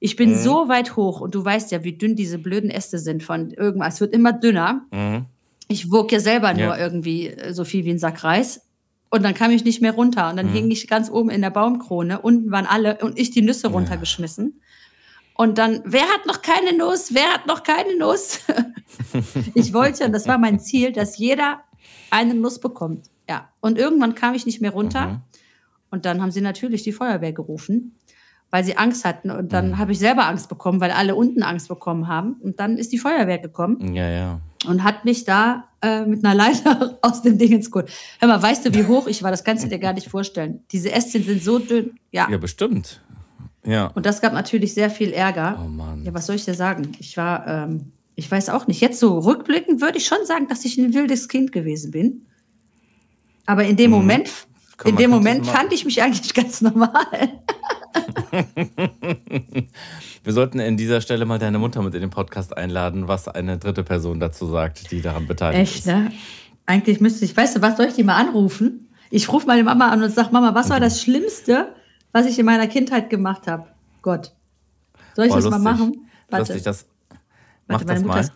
[0.00, 3.22] Ich bin so weit hoch und du weißt ja, wie dünn diese blöden Äste sind
[3.22, 3.94] von irgendwas.
[3.94, 4.86] Es wird immer dünner.
[5.68, 6.78] Ich wog ja selber nur Ja.
[6.78, 8.62] irgendwie äh, so viel wie ein Sack Reis.
[9.10, 10.30] Und dann kam ich nicht mehr runter.
[10.30, 12.20] Und dann hing ich ganz oben in der Baumkrone.
[12.20, 14.60] Unten waren alle und ich die Nüsse runtergeschmissen.
[15.40, 17.14] Und dann, wer hat noch keine Nuss?
[17.14, 18.40] Wer hat noch keine Nuss?
[19.54, 21.60] ich wollte, und das war mein Ziel, dass jeder
[22.10, 23.06] eine Nuss bekommt.
[23.30, 23.48] Ja.
[23.60, 25.22] Und irgendwann kam ich nicht mehr runter.
[25.92, 27.94] Und dann haben sie natürlich die Feuerwehr gerufen,
[28.50, 29.30] weil sie Angst hatten.
[29.30, 32.32] Und dann habe ich selber Angst bekommen, weil alle unten Angst bekommen haben.
[32.40, 34.40] Und dann ist die Feuerwehr gekommen ja, ja.
[34.66, 37.70] und hat mich da äh, mit einer Leiter aus dem Ding ins.
[37.72, 37.84] Hör
[38.22, 39.30] mal, weißt du, wie hoch ich war?
[39.30, 40.64] Das kannst du dir gar nicht vorstellen.
[40.72, 41.96] Diese Ästchen sind so dünn.
[42.10, 42.28] Ja.
[42.28, 43.00] Ja, bestimmt.
[43.68, 43.88] Ja.
[43.94, 45.60] Und das gab natürlich sehr viel Ärger.
[45.62, 46.02] Oh Mann.
[46.02, 46.92] Ja, was soll ich dir sagen?
[47.00, 48.80] Ich war, ähm, ich weiß auch nicht.
[48.80, 52.26] Jetzt so rückblickend würde ich schon sagen, dass ich ein wildes Kind gewesen bin.
[53.44, 54.30] Aber in dem Moment,
[54.78, 56.92] Komm, in dem Moment fand ich mich eigentlich ganz normal.
[60.24, 63.58] Wir sollten in dieser Stelle mal deine Mutter mit in den Podcast einladen, was eine
[63.58, 65.86] dritte Person dazu sagt, die daran beteiligt Echt, ist.
[65.86, 66.10] ne?
[66.64, 68.88] Eigentlich müsste ich, weißt du, was soll ich die mal anrufen?
[69.10, 71.68] Ich rufe meine Mama an und sage, Mama, was war das Schlimmste,
[72.12, 73.68] was ich in meiner Kindheit gemacht habe?
[74.02, 74.32] Gott.
[75.14, 75.62] Soll ich Boah, das lustig.
[75.62, 76.10] mal machen?
[76.30, 76.52] Warte.
[76.52, 76.86] Lustig, das.
[77.66, 78.20] Mach Warte, das mal.
[78.20, 78.32] ist-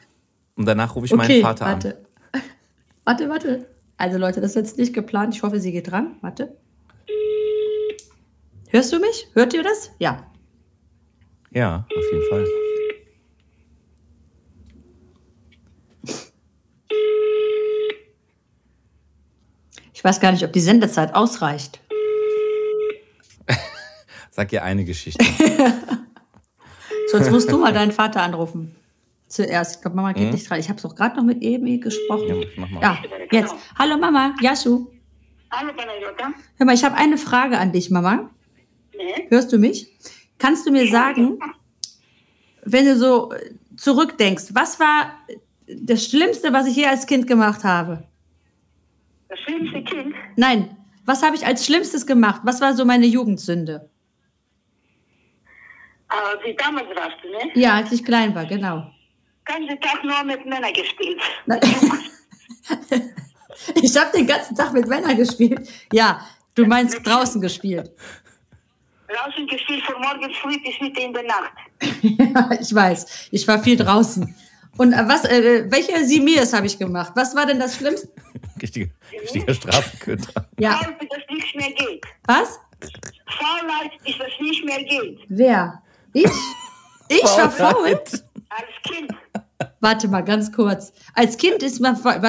[0.57, 1.73] Und danach rufe ich okay, meinen Vater an.
[1.73, 2.05] warte.
[3.05, 3.69] Warte, warte.
[3.97, 5.35] Also Leute, das ist jetzt nicht geplant.
[5.35, 6.17] Ich hoffe, sie geht dran.
[6.21, 6.57] Warte.
[8.69, 9.29] Hörst du mich?
[9.35, 9.91] Hört ihr das?
[9.99, 10.27] Ja.
[11.51, 12.47] Ja, auf jeden Fall.
[19.93, 21.81] Ich weiß gar nicht, ob die Sendezeit ausreicht.
[24.35, 25.23] Sag ihr eine Geschichte.
[27.11, 28.75] Sonst musst du mal deinen Vater anrufen.
[29.29, 29.77] Zuerst.
[29.77, 30.59] Ich glaube, Mama geht nicht dran.
[30.59, 32.41] Ich habe es auch gerade noch mit Emi gesprochen.
[32.41, 32.81] Ja, mach mal.
[32.81, 32.99] Ja,
[33.31, 33.55] jetzt.
[33.79, 34.87] Hallo Mama, Yasu.
[35.51, 36.33] Hallo Panayota.
[36.57, 38.31] Hör mal, ich habe eine Frage an dich, Mama.
[38.97, 39.27] Nee.
[39.29, 39.93] Hörst du mich?
[40.39, 41.39] Kannst du mir sagen,
[42.65, 43.35] wenn du so
[43.77, 45.13] zurückdenkst, was war
[45.67, 48.05] das Schlimmste, was ich je als Kind gemacht habe?
[49.29, 52.41] Das schlimmste Kind, Nein, was habe ich als Schlimmstes gemacht?
[52.45, 53.91] Was war so meine Jugendsünde?
[56.13, 57.51] Aber wie damals warst du, ne?
[57.55, 58.91] Ja, als ich klein war, genau.
[59.45, 61.21] Ganzen Tag nur mit Männern gespielt.
[63.81, 65.69] Ich habe den ganzen Tag mit Männern gespielt.
[65.93, 67.91] Ja, du meinst draußen gespielt.
[69.09, 71.53] Draußen gespielt von morgens früh bis Mitte in der Nacht.
[72.03, 73.29] Ja, ich weiß.
[73.31, 74.35] Ich war viel draußen.
[74.79, 77.13] Und äh, was, äh, welche Simirs habe ich gemacht?
[77.15, 78.09] Was war denn das Schlimmste?
[78.61, 78.91] Richtiger,
[79.23, 80.49] richtiger Straßenköter.
[80.59, 82.05] Ja, Faul, bis das nicht mehr geht.
[82.25, 82.59] was?
[83.27, 85.19] Faulheit, bis das nicht mehr geht.
[85.29, 85.83] Wer?
[86.13, 86.31] Ich?
[87.09, 87.87] Ich war faul?
[88.49, 89.13] Als Kind.
[89.81, 90.93] Warte mal, ganz kurz.
[91.15, 92.21] Als Kind ist man faul.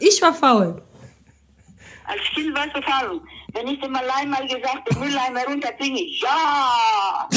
[0.00, 0.82] Ich war faul.
[2.04, 3.20] Als Kind warst du faul.
[3.54, 7.28] Wenn ich dem allein mal gesagt den Mülleimer runterbringe, ja,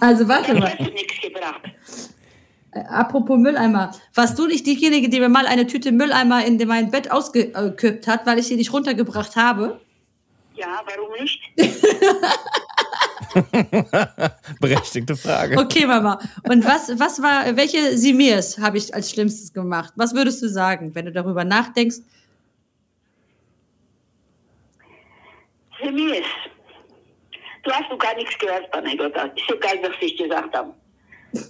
[0.00, 0.68] Also warte mal.
[0.70, 1.62] hätte nichts gebracht.
[2.72, 3.90] Äh, Apropos Mülleimer.
[4.14, 8.26] Warst du nicht diejenige, die mir mal eine Tüte Mülleimer in mein Bett ausgekippt hat,
[8.26, 9.80] weil ich sie nicht runtergebracht habe?
[10.54, 11.40] Ja, warum nicht?
[14.60, 15.58] Berechtigte Frage.
[15.58, 16.18] Okay, Mama.
[16.48, 19.92] Und was, was war, welche Simirs habe ich als Schlimmstes gemacht?
[19.96, 21.98] Was würdest du sagen, wenn du darüber nachdenkst?
[25.82, 26.24] Semis.
[27.62, 29.24] Du hast doch gar nichts gehört, Panayota.
[29.24, 30.72] Ist egal, was ich gesagt habe.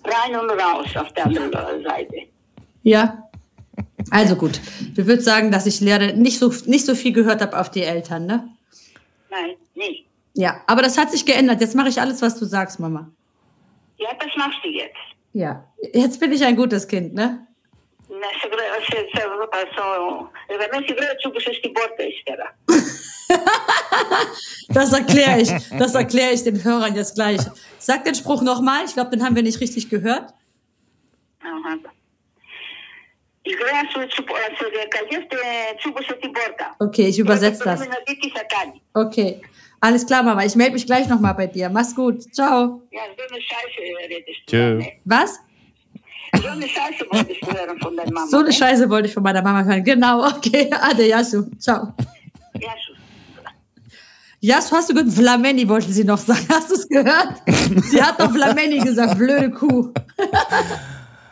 [0.04, 2.16] Rein und raus auf der anderen Seite.
[2.82, 3.30] Ja.
[4.10, 4.60] Also gut.
[4.94, 7.82] Du würdest sagen, dass ich Lehre nicht so, nicht so viel gehört habe auf die
[7.82, 8.48] Eltern, ne?
[9.30, 10.07] Nein, nicht.
[10.38, 11.60] Ja, aber das hat sich geändert.
[11.60, 13.10] Jetzt mache ich alles, was du sagst, Mama.
[13.96, 14.94] Ja, das machst du jetzt.
[15.32, 17.44] Ja, jetzt bin ich ein gutes Kind, ne?
[24.68, 25.50] Das erkläre ich.
[25.76, 27.40] Das erkläre ich den Hörern jetzt gleich.
[27.78, 28.84] Sag den Spruch nochmal.
[28.84, 30.32] Ich glaube, den haben wir nicht richtig gehört.
[36.78, 37.80] Okay, ich übersetze das.
[38.94, 39.40] Okay.
[39.80, 40.44] Alles klar, Mama.
[40.44, 41.68] Ich melde mich gleich nochmal bei dir.
[41.70, 42.22] Mach's gut.
[42.34, 42.82] Ciao.
[42.90, 44.24] Ja, so eine Scheiße.
[44.46, 44.74] Tschö.
[44.78, 44.92] ne?
[45.04, 45.38] Was?
[46.42, 48.26] So eine Scheiße wolltest du hören von deiner Mama.
[48.26, 48.52] So eine ne?
[48.52, 49.84] Scheiße wollte ich von meiner Mama hören.
[49.84, 50.70] Genau, okay.
[50.72, 51.44] Ade, Yasu.
[51.58, 51.94] Ciao.
[52.54, 52.96] Schon.
[54.40, 55.12] Yasu, hast du gehört?
[55.12, 56.46] Flameni wollte sie noch sagen.
[56.48, 57.34] Hast du es gehört?
[57.90, 59.18] Sie hat doch Flameni gesagt.
[59.18, 59.92] Blöde Kuh.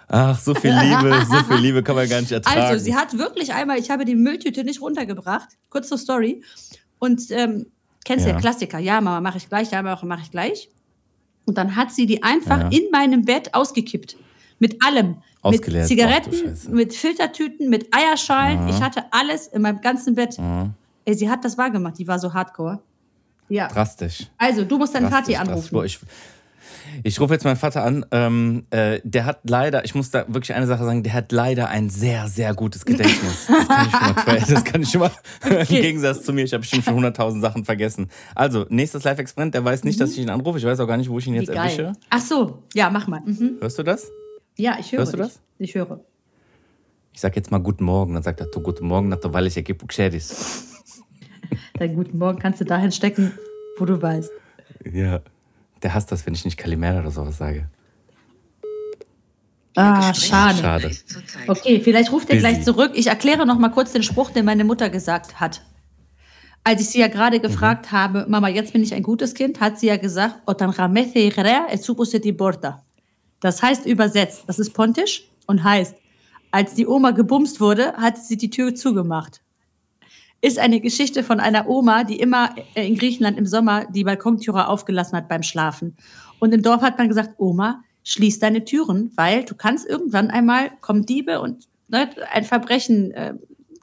[0.09, 2.61] Ach, so viel Liebe, so viel Liebe kann man gar nicht ertragen.
[2.61, 5.48] Also, sie hat wirklich einmal, ich habe die Mülltüte nicht runtergebracht.
[5.68, 6.42] Kurz zur Story.
[6.98, 7.66] Und ähm,
[8.07, 8.35] kennst du ja.
[8.37, 8.40] Ja.
[8.40, 8.79] Klassiker.
[8.79, 9.71] Ja, Mama, mache ich gleich.
[9.71, 10.71] Ja, Mama, mache ich gleich.
[11.45, 12.69] Und dann hat sie die einfach Ja.
[12.71, 14.16] in meinem Bett ausgekippt.
[14.59, 15.09] Mit allem.
[15.09, 15.85] Mit Ausgeleert.
[15.85, 18.69] Ach, Zigaretten, mit Filtertüten, mit Eierschalen.
[18.69, 20.37] Ich hatte alles in meinem ganzen Bett.
[21.05, 21.99] Ey, sie hat das wahrgemacht.
[21.99, 22.81] Die war so hardcore.
[23.49, 23.69] Ja.
[23.69, 24.27] Drastisch.
[24.38, 25.49] Also, du musst Vati Drastisch, drastisch.
[25.53, 25.69] anrufen.
[25.73, 25.85] Boah,
[27.02, 28.05] ich, ich rufe jetzt meinen Vater an.
[28.11, 31.68] Ähm, äh, der hat leider, ich muss da wirklich eine Sache sagen, der hat leider
[31.68, 33.48] ein sehr, sehr gutes Gedächtnis.
[33.57, 35.11] Das kann ich schon mal, ver- das kann ich schon mal
[35.61, 36.44] im Gegensatz zu mir.
[36.44, 38.09] Ich habe bestimmt schon 100.000 Sachen vergessen.
[38.35, 40.59] Also, nächstes Live-Experiment, der weiß nicht, dass ich ihn anrufe.
[40.59, 41.92] Ich weiß auch gar nicht, wo ich ihn jetzt erwische.
[42.11, 43.20] Ach so, ja, mach mal.
[43.24, 43.57] Mhm.
[43.61, 44.11] Hörst du das?
[44.57, 45.40] Ja, ich höre Hörst du das?
[45.59, 46.00] Ich höre.
[47.12, 48.14] Ich sag jetzt mal Guten Morgen.
[48.14, 50.76] Dann sagt er, du Guten Morgen, na się kipu kšeris.
[51.79, 53.33] Deinen guten Morgen kannst du dahin stecken,
[53.79, 54.31] wo du weißt.
[54.92, 55.20] Ja.
[55.83, 57.69] Der hasst das, wenn ich nicht Kalimera oder sowas sage.
[59.77, 60.59] Ah, schade.
[60.59, 60.91] Schade.
[61.49, 62.41] Okay, vielleicht ruft er Busy.
[62.41, 62.93] gleich zurück.
[62.95, 65.62] Ich erkläre noch mal kurz den Spruch, den meine Mutter gesagt hat.
[66.65, 69.79] Als ich sie ja gerade gefragt habe, Mama, jetzt bin ich ein gutes Kind, hat
[69.79, 72.83] sie ja gesagt, "Otan e supuse di borta."
[73.41, 75.95] Das heißt übersetzt, das ist pontisch und heißt,
[76.51, 79.43] als die Oma gebumst wurde, hat sie die Tür zugemacht.
[80.40, 84.68] Ist eine Geschichte von einer Oma, die immer äh, in Griechenland im Sommer die Balkontüre
[84.68, 85.96] aufgelassen hat beim Schlafen.
[86.38, 90.70] Und im Dorf hat man gesagt, Oma, schließ deine Türen, weil du kannst irgendwann einmal
[90.81, 93.35] kommen Diebe und ne, ein Verbrechen äh,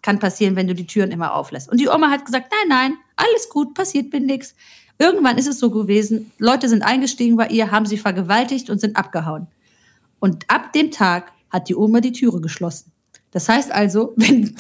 [0.02, 1.70] kann passieren, wenn du die Türen immer auflässt.
[1.70, 4.56] Und die Oma hat gesagt, nein, nein, alles gut, passiert bin nix.
[4.98, 8.96] Irgendwann ist es so gewesen, Leute sind eingestiegen bei ihr, haben sie vergewaltigt und sind
[8.96, 9.48] abgehauen.
[10.20, 12.93] Und ab dem Tag hat die Oma die Türe geschlossen.
[13.34, 14.56] Das heißt also, wenn,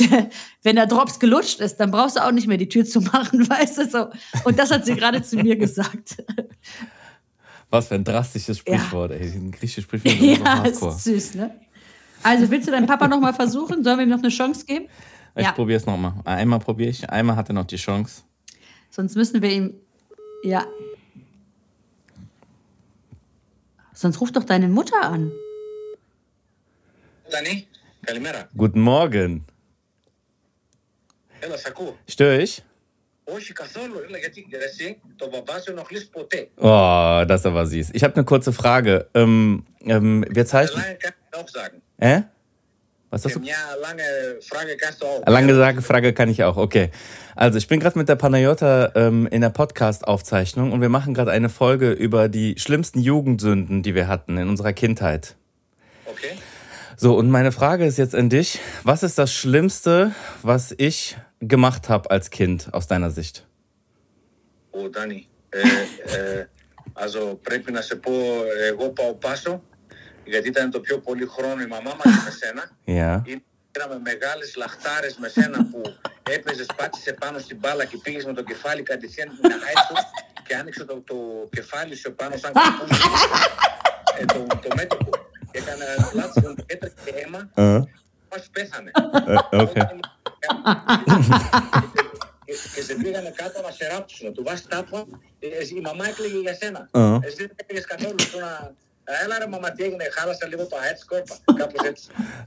[0.63, 3.47] wenn der Drops gelutscht ist, dann brauchst du auch nicht mehr die Tür zu machen,
[3.49, 4.07] weißt du so.
[4.43, 6.17] Und das hat sie gerade zu mir gesagt.
[7.69, 9.17] Was für ein drastisches Sprichwort, ja.
[9.17, 9.31] ey.
[9.31, 10.15] Ein griechisches Sprichwort.
[10.43, 11.55] Ja, ist, süß, ne?
[12.23, 13.83] Also willst du deinen Papa nochmal versuchen?
[13.83, 14.85] Sollen wir ihm noch eine Chance geben?
[15.35, 15.51] Ich ja.
[15.51, 16.13] probiere es nochmal.
[16.25, 18.23] Einmal probiere ich, einmal hat er noch die Chance.
[18.89, 19.73] Sonst müssen wir ihm.
[20.43, 20.65] Ja.
[23.93, 25.31] Sonst ruft doch deine Mutter an.
[27.29, 27.67] Danny?
[28.02, 28.48] καλημέρα.
[28.58, 29.40] Guten Morgen.
[31.40, 31.96] Έλα, σ' ακούω.
[32.04, 32.58] Störe ich?
[33.24, 36.48] Όχι καθόλου, έλα, γιατί ρε, εσύ τον μπαμπά σου ενοχλείς ποτέ.
[36.56, 37.90] Oh, das ist aber süß.
[37.92, 39.06] Ich habe eine kurze Frage.
[39.14, 40.82] Ähm, ähm, wir zeichnen.
[40.82, 41.82] Lange kannst du auch sagen.
[41.98, 42.20] Äh?
[43.10, 43.40] Was hast Και du?
[43.40, 44.08] μια lange
[44.50, 45.26] Frage kannst du auch.
[45.26, 46.56] Lange Sage, Frage kann ich auch.
[46.56, 46.90] Okay.
[47.36, 51.30] Also ich bin gerade mit der Panayota ähm, in der Podcast-Aufzeichnung und wir machen gerade
[51.30, 55.36] eine Folge über die schlimmsten Jugendsünden, die wir hatten in unserer Kindheit.
[56.92, 56.96] Okay.
[56.96, 58.58] So, und meine Frage ist jetzt an dich.
[58.84, 63.44] Was ist das Schlimmste, was ich gemacht habe als Kind aus deiner Sicht?
[64.70, 66.46] Ο Ντάνι, ε, ε,
[66.94, 68.12] also, πρέπει να σε πω,
[68.70, 69.62] εγώ πάω πάσο,
[70.24, 72.70] γιατί ήταν το πιο πολύ χρόνο η μαμά μας με σένα.
[72.86, 73.22] Ja.
[73.70, 75.82] Πήραμε μεγάλες λαχτάρες με σένα που
[76.30, 79.94] έπαιζες, πάτησε πάνω στην μπάλα και πήγες με το κεφάλι κατευθείαν την άχη
[80.46, 81.16] και άνοιξε το, το
[81.50, 82.96] κεφάλι σου πάνω σαν κουκκούι,
[84.18, 85.11] ε, το, το μέτωπο.
[85.52, 87.82] Και έκανε πλάτη και έτρεχε αίμα, Äh,
[88.30, 88.90] μας πέθανε.
[88.94, 89.84] äh, okay.
[92.44, 94.34] Και- και σε πήγανε κάτω να σε ράψουν.
[94.34, 95.04] Του βάζει τάπα,
[95.38, 96.80] ε, η μαμά έκλαιγε για σένα.
[96.90, 97.18] Α.
[97.26, 98.14] Εσύ δεν έκλαιγες καθόλου.
[98.14, 98.72] Του να...
[99.24, 101.34] Έλα ρε μαμά, τι έγινε, χάλασα λίγο το ΑΕΤ σκόρπα.
[101.56, 102.04] Κάπως έτσι.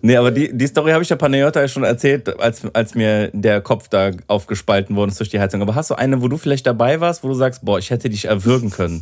[0.07, 3.29] Nee, aber die, die Story habe ich der Panayota ja schon erzählt, als, als mir
[3.33, 5.61] der Kopf da aufgespalten worden ist durch die Heizung.
[5.63, 8.09] Aber hast du eine, wo du vielleicht dabei warst, wo du sagst, boah, ich hätte
[8.09, 8.99] dich erwürgen können?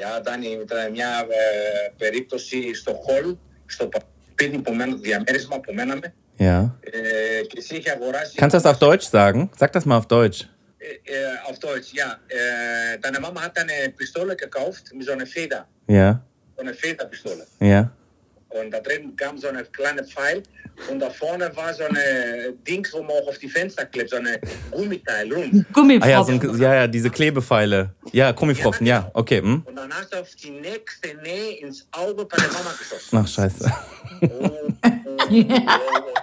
[0.00, 3.36] Για Ντάνι, ήταν μια ε, περίπτωση στο χολ,
[3.66, 3.88] στο
[4.30, 6.14] σπίτι που μένω, διαμέρισμα που μέναμε.
[6.38, 6.70] Ja.
[6.80, 8.34] Ε, και εσύ είχε αγοράσει...
[8.38, 9.50] Kannst du das auf Deutsch sagen?
[9.58, 10.40] Sag das mal auf Deutsch.
[10.78, 12.08] Äh, äh, auf Deutsch, ja.
[12.28, 15.66] Äh, deine Mama hat eine Pistole gekauft mit so einer Feder.
[15.98, 16.10] Ja,
[16.56, 17.44] So eine Federpistole.
[17.60, 17.82] ja.
[18.51, 20.43] Und da drin kam so eine kleine Pfeil
[20.89, 24.17] und da vorne war so eine Dings, wo man auch auf die Fenster klebt, so
[24.17, 24.39] eine
[24.71, 25.65] Gummiteil rund.
[26.01, 27.93] Ah ja, so ein, ja, ja, diese Klebepfeile.
[28.11, 29.41] Ja, Gummifropfen, ja, okay.
[29.41, 29.63] Hm?
[29.65, 33.17] Und dann hast du auf die nächste Nähe ins Auge bei der Mama geschossen.
[33.17, 33.73] Ach, scheiße.
[34.21, 35.43] Oh, oh, oh,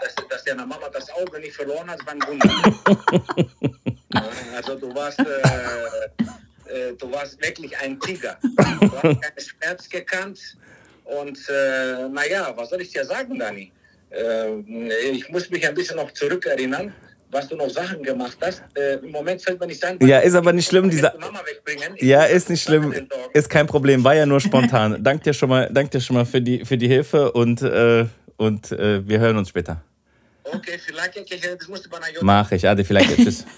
[0.02, 2.48] dass, dass deine Mama das Auge nicht verloren hat, war ein Wunder.
[4.12, 4.24] Ja,
[4.56, 5.24] also du warst, äh,
[6.72, 8.38] äh, du warst wirklich ein Tiger.
[8.42, 10.56] Du hast keinen Schmerz gekannt.
[11.08, 13.72] Und äh, naja, was soll ich dir sagen, Dani?
[14.10, 14.58] Äh,
[15.12, 16.92] ich muss mich ein bisschen noch zurückerinnern,
[17.30, 18.62] was du noch Sachen gemacht hast.
[18.76, 19.98] Äh, Im Moment fällt mir nicht ein.
[20.06, 21.94] Ja, ist aber nicht schlimm, dieser- Mama wegbringen.
[21.96, 22.92] Ich Ja, ist nicht schlimm.
[23.32, 24.04] Ist kein Problem.
[24.04, 25.02] War ja nur spontan.
[25.02, 28.06] dank dir schon mal, dank dir schon mal für die, für die Hilfe und, äh,
[28.36, 29.82] und äh, wir hören uns später.
[30.44, 32.20] Okay, vielleicht ich das musste Panayota.
[32.22, 32.66] Mach ich.
[32.66, 33.16] Ade, vielleicht.
[33.16, 33.44] Tschüss.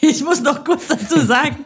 [0.00, 1.64] Ich muss noch kurz dazu sagen,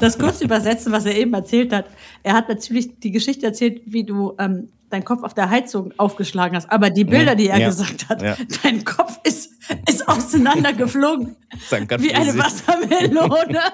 [0.00, 1.86] das kurz übersetzen, was er eben erzählt hat.
[2.22, 6.56] Er hat natürlich die Geschichte erzählt, wie du ähm, deinen Kopf auf der Heizung aufgeschlagen
[6.56, 6.70] hast.
[6.72, 7.68] Aber die Bilder, die er Ja.
[7.68, 8.36] gesagt hat, Ja.
[8.64, 9.52] dein Kopf ist,
[9.88, 11.36] ist auseinandergeflogen.
[11.98, 12.36] Wie eine.
[12.36, 13.60] Wassermelone.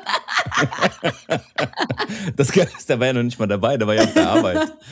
[2.36, 4.28] Das Geile ist, der war ja noch nicht mal dabei, der war ja auf der
[4.28, 4.72] Arbeit.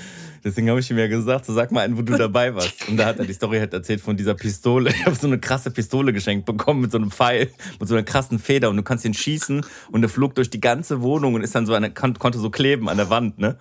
[0.44, 2.86] Deswegen habe ich ihm ja gesagt, so sag mal einen, wo du dabei warst.
[2.88, 4.90] Und da hat er die Story halt erzählt von dieser Pistole.
[4.94, 8.04] Ich habe so eine krasse Pistole geschenkt bekommen mit so einem Pfeil, mit so einer
[8.04, 11.42] krassen Feder und du kannst ihn schießen und der flog durch die ganze Wohnung und
[11.42, 13.56] ist dann so eine, kon- konnte so kleben an der Wand, ne?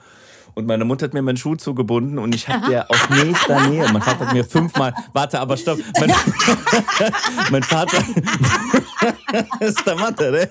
[0.55, 3.87] Und meine Mutter hat mir meinen Schuh zugebunden und ich hab der aus nächster Nähe.
[3.91, 5.79] Mein Vater hat mir fünfmal, warte, aber stopp.
[5.99, 6.11] Mein,
[7.49, 7.97] mein Vater,
[9.59, 10.49] ist der Mathe, ne?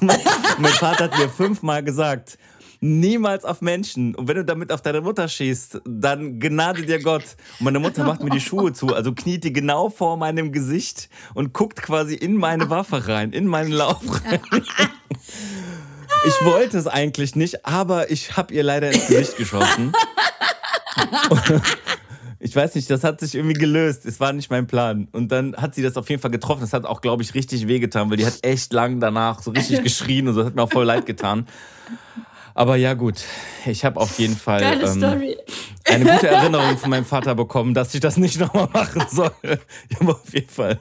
[0.00, 0.18] Mein,
[0.58, 2.36] mein Vater hat mir fünfmal gesagt,
[2.82, 4.14] niemals auf Menschen.
[4.14, 7.36] Und wenn du damit auf deine Mutter schießt, dann gnade dir Gott.
[7.58, 11.08] Und meine Mutter macht mir die Schuhe zu, also kniet die genau vor meinem Gesicht
[11.32, 14.40] und guckt quasi in meine Waffe rein, in meinen Lauf rein.
[16.24, 19.92] Ich wollte es eigentlich nicht, aber ich habe ihr leider ins Gesicht geschossen.
[22.44, 24.04] Ich weiß nicht, das hat sich irgendwie gelöst.
[24.04, 25.06] Es war nicht mein Plan.
[25.12, 26.62] Und dann hat sie das auf jeden Fall getroffen.
[26.62, 29.80] Das hat auch, glaube ich, richtig wehgetan, weil die hat echt lang danach so richtig
[29.84, 30.40] geschrien und so.
[30.40, 31.46] Das hat mir auch voll leid getan.
[32.54, 33.24] Aber ja, gut.
[33.66, 35.02] Ich habe auf jeden Fall ähm,
[35.84, 39.32] eine gute Erinnerung von meinem Vater bekommen, dass ich das nicht nochmal machen soll.
[39.88, 40.78] Ich habe auf jeden Fall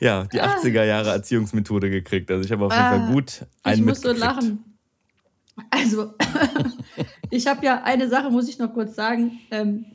[0.00, 2.30] ja, die 80er Jahre Erziehungsmethode gekriegt.
[2.30, 4.64] Also ich habe auf jeden Fall Ah, gut Ich einen muss so lachen.
[5.70, 6.14] Also,
[7.30, 9.40] ich habe ja eine Sache, muss ich noch kurz sagen.
[9.50, 9.86] Ähm,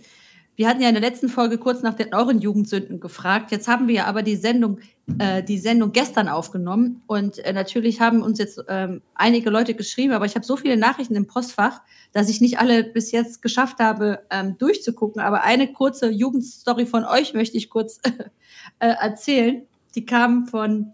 [0.56, 3.52] wir hatten ja in der letzten Folge kurz nach den euren Jugendsünden gefragt.
[3.52, 4.80] Jetzt haben wir ja aber die Sendung,
[5.18, 7.02] äh, die Sendung gestern aufgenommen.
[7.08, 10.78] Und äh, natürlich haben uns jetzt ähm, einige Leute geschrieben, aber ich habe so viele
[10.78, 15.22] Nachrichten im Postfach, dass ich nicht alle bis jetzt geschafft habe, ähm, durchzugucken.
[15.22, 18.00] Aber eine kurze Jugendstory von euch möchte ich kurz
[18.80, 19.64] äh, erzählen.
[19.96, 20.94] Die kam von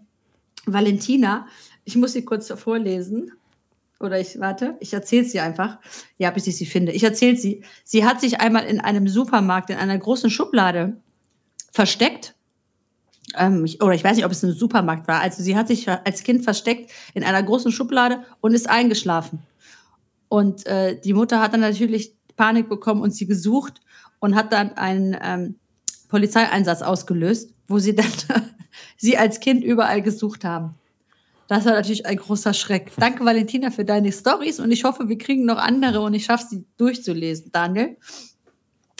[0.64, 1.46] Valentina.
[1.84, 3.32] Ich muss sie kurz vorlesen.
[4.00, 5.78] Oder ich, warte, ich erzähle sie einfach.
[6.16, 6.92] Ja, bis ich sie finde.
[6.92, 7.62] Ich erzähle sie.
[7.84, 10.96] Sie hat sich einmal in einem Supermarkt, in einer großen Schublade
[11.70, 12.34] versteckt.
[13.36, 15.20] Ähm, ich, oder ich weiß nicht, ob es ein Supermarkt war.
[15.20, 19.40] Also sie hat sich als Kind versteckt in einer großen Schublade und ist eingeschlafen.
[20.30, 23.82] Und äh, die Mutter hat dann natürlich Panik bekommen und sie gesucht
[24.18, 25.56] und hat dann einen ähm,
[26.08, 28.10] Polizeieinsatz ausgelöst, wo sie dann
[28.96, 30.79] sie als Kind überall gesucht haben.
[31.50, 32.92] Das war natürlich ein großer Schreck.
[32.96, 36.44] Danke, Valentina, für deine Stories und ich hoffe, wir kriegen noch andere und ich schaffe
[36.48, 37.96] sie durchzulesen, Daniel.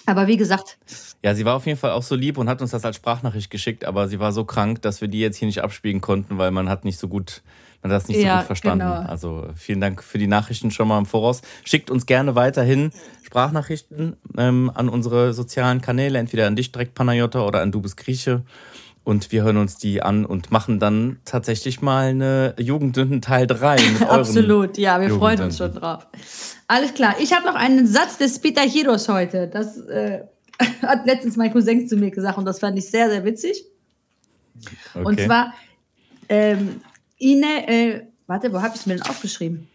[0.04, 0.76] Aber wie gesagt,
[1.22, 3.50] Ja, sie war auf jeden Fall auch so lieb und hat uns das als Sprachnachricht
[3.50, 6.50] geschickt, aber sie war so krank, dass wir die jetzt hier nicht abspielen konnten, weil
[6.50, 7.42] man hat nicht so gut,
[7.82, 8.84] man hat das nicht so Ja, gut verstanden.
[8.86, 9.08] genau.
[9.08, 11.42] Also vielen Dank für die Nachrichten schon mal im Voraus.
[11.62, 12.90] Schickt uns gerne weiterhin
[13.22, 17.96] Sprachnachrichten ähm, an unsere sozialen Kanäle, entweder an dich direkt, Panayota, oder an Du bist
[17.96, 18.42] Grieche.
[19.02, 23.76] Und wir hören uns die an und machen dann tatsächlich mal eine Jugendsünden Teil 3
[23.76, 26.06] mit euren absolut, ja, wir freuen uns schon drauf.
[26.68, 29.48] Alles klar, ich habe noch einen Satz des Peter Heroes heute.
[29.48, 30.20] Das äh,
[30.82, 33.64] hat letztens mein Cousin zu mir gesagt und das fand ich sehr, sehr witzig.
[34.94, 35.04] Okay.
[35.04, 35.54] Und zwar,
[36.28, 36.80] ähm,
[37.18, 39.68] Ine, äh, warte, wo habe ich es mir denn aufgeschrieben?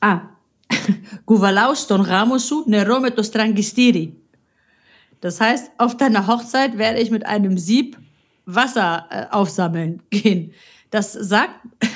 [0.00, 0.22] Ah,
[1.26, 4.16] Guvalaus ton Ramosu nerome to strangistiri.
[5.20, 7.98] Das heißt, auf deiner Hochzeit werde ich mit einem Sieb
[8.46, 10.52] Wasser äh, aufsammeln gehen.
[10.90, 11.54] Das sagt,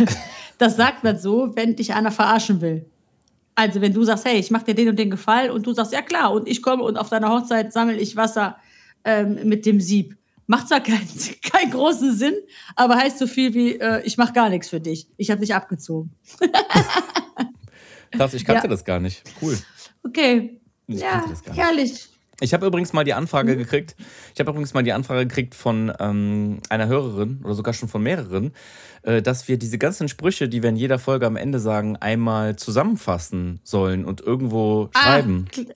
[0.59, 2.85] das sagt man so, wenn dich einer verarschen will.
[3.57, 5.93] Also wenn du sagst, hey, ich mache dir den und den Gefallen und du sagst,
[5.93, 8.57] ja klar, und ich komme und auf deiner Hochzeit sammle ich Wasser
[9.05, 10.17] ähm, mit dem Sieb.
[10.47, 11.09] Macht zwar keinen,
[11.43, 12.35] keinen großen Sinn,
[12.77, 15.07] aber heißt so viel wie, äh, ich mache gar nichts für dich.
[15.17, 16.11] Ich habe dich abgezogen.
[18.11, 18.69] Krass, ich kannte Ja.
[18.69, 19.23] das gar nicht.
[19.41, 19.59] Cool.
[20.05, 20.61] Okay.
[20.87, 22.09] Ich ja, herrlich.
[22.41, 23.19] Ich habe übrigens mal die Mhm.
[23.19, 23.95] Anfrage gekriegt.
[24.35, 28.03] Ich habe übrigens mal die Anfrage gekriegt von ähm, einer Hörerin oder sogar schon von
[28.03, 28.53] mehreren,
[29.03, 32.57] äh, dass wir diese ganzen Sprüche, die wir in jeder Folge am Ende sagen, einmal
[32.57, 35.47] zusammenfassen sollen und irgendwo schreiben.
[35.49, 35.75] Ah, kl-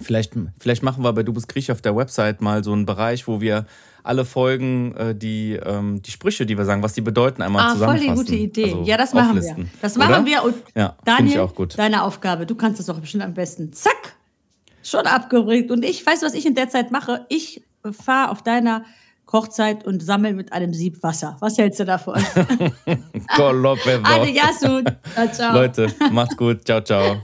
[0.00, 3.28] Vielleicht, vielleicht machen wir bei Du bist Griech auf der Website mal so einen Bereich,
[3.28, 3.64] wo wir
[4.02, 7.68] alle Folgen, äh, die, ähm, die Sprüche, die wir sagen, was die bedeuten, einmal Ah,
[7.68, 8.26] voll zusammenfassen.
[8.26, 8.64] die gute Idee.
[8.72, 9.56] Also ja, das machen wir.
[9.80, 10.26] Das machen Oder?
[10.26, 10.42] wir.
[10.42, 11.78] Und Ja, Daniel, ich auch gut.
[11.78, 12.44] deine Aufgabe.
[12.44, 13.72] Du kannst das doch bestimmt am besten.
[13.72, 14.16] Zack,
[14.84, 15.70] schon abgeregt.
[15.70, 17.26] Und ich weiß, was ich in der Zeit mache.
[17.28, 17.62] Ich
[17.92, 18.84] fahre auf deiner
[19.32, 21.36] Hochzeit und sammle mit einem Sieb Wasser.
[21.40, 22.14] Was hältst du davon?
[23.36, 24.02] Colopedo.
[24.04, 24.60] Adios.
[24.60, 25.54] Ciao, ciao.
[25.54, 26.64] Leute, macht's gut.
[26.64, 27.16] Ciao, ciao.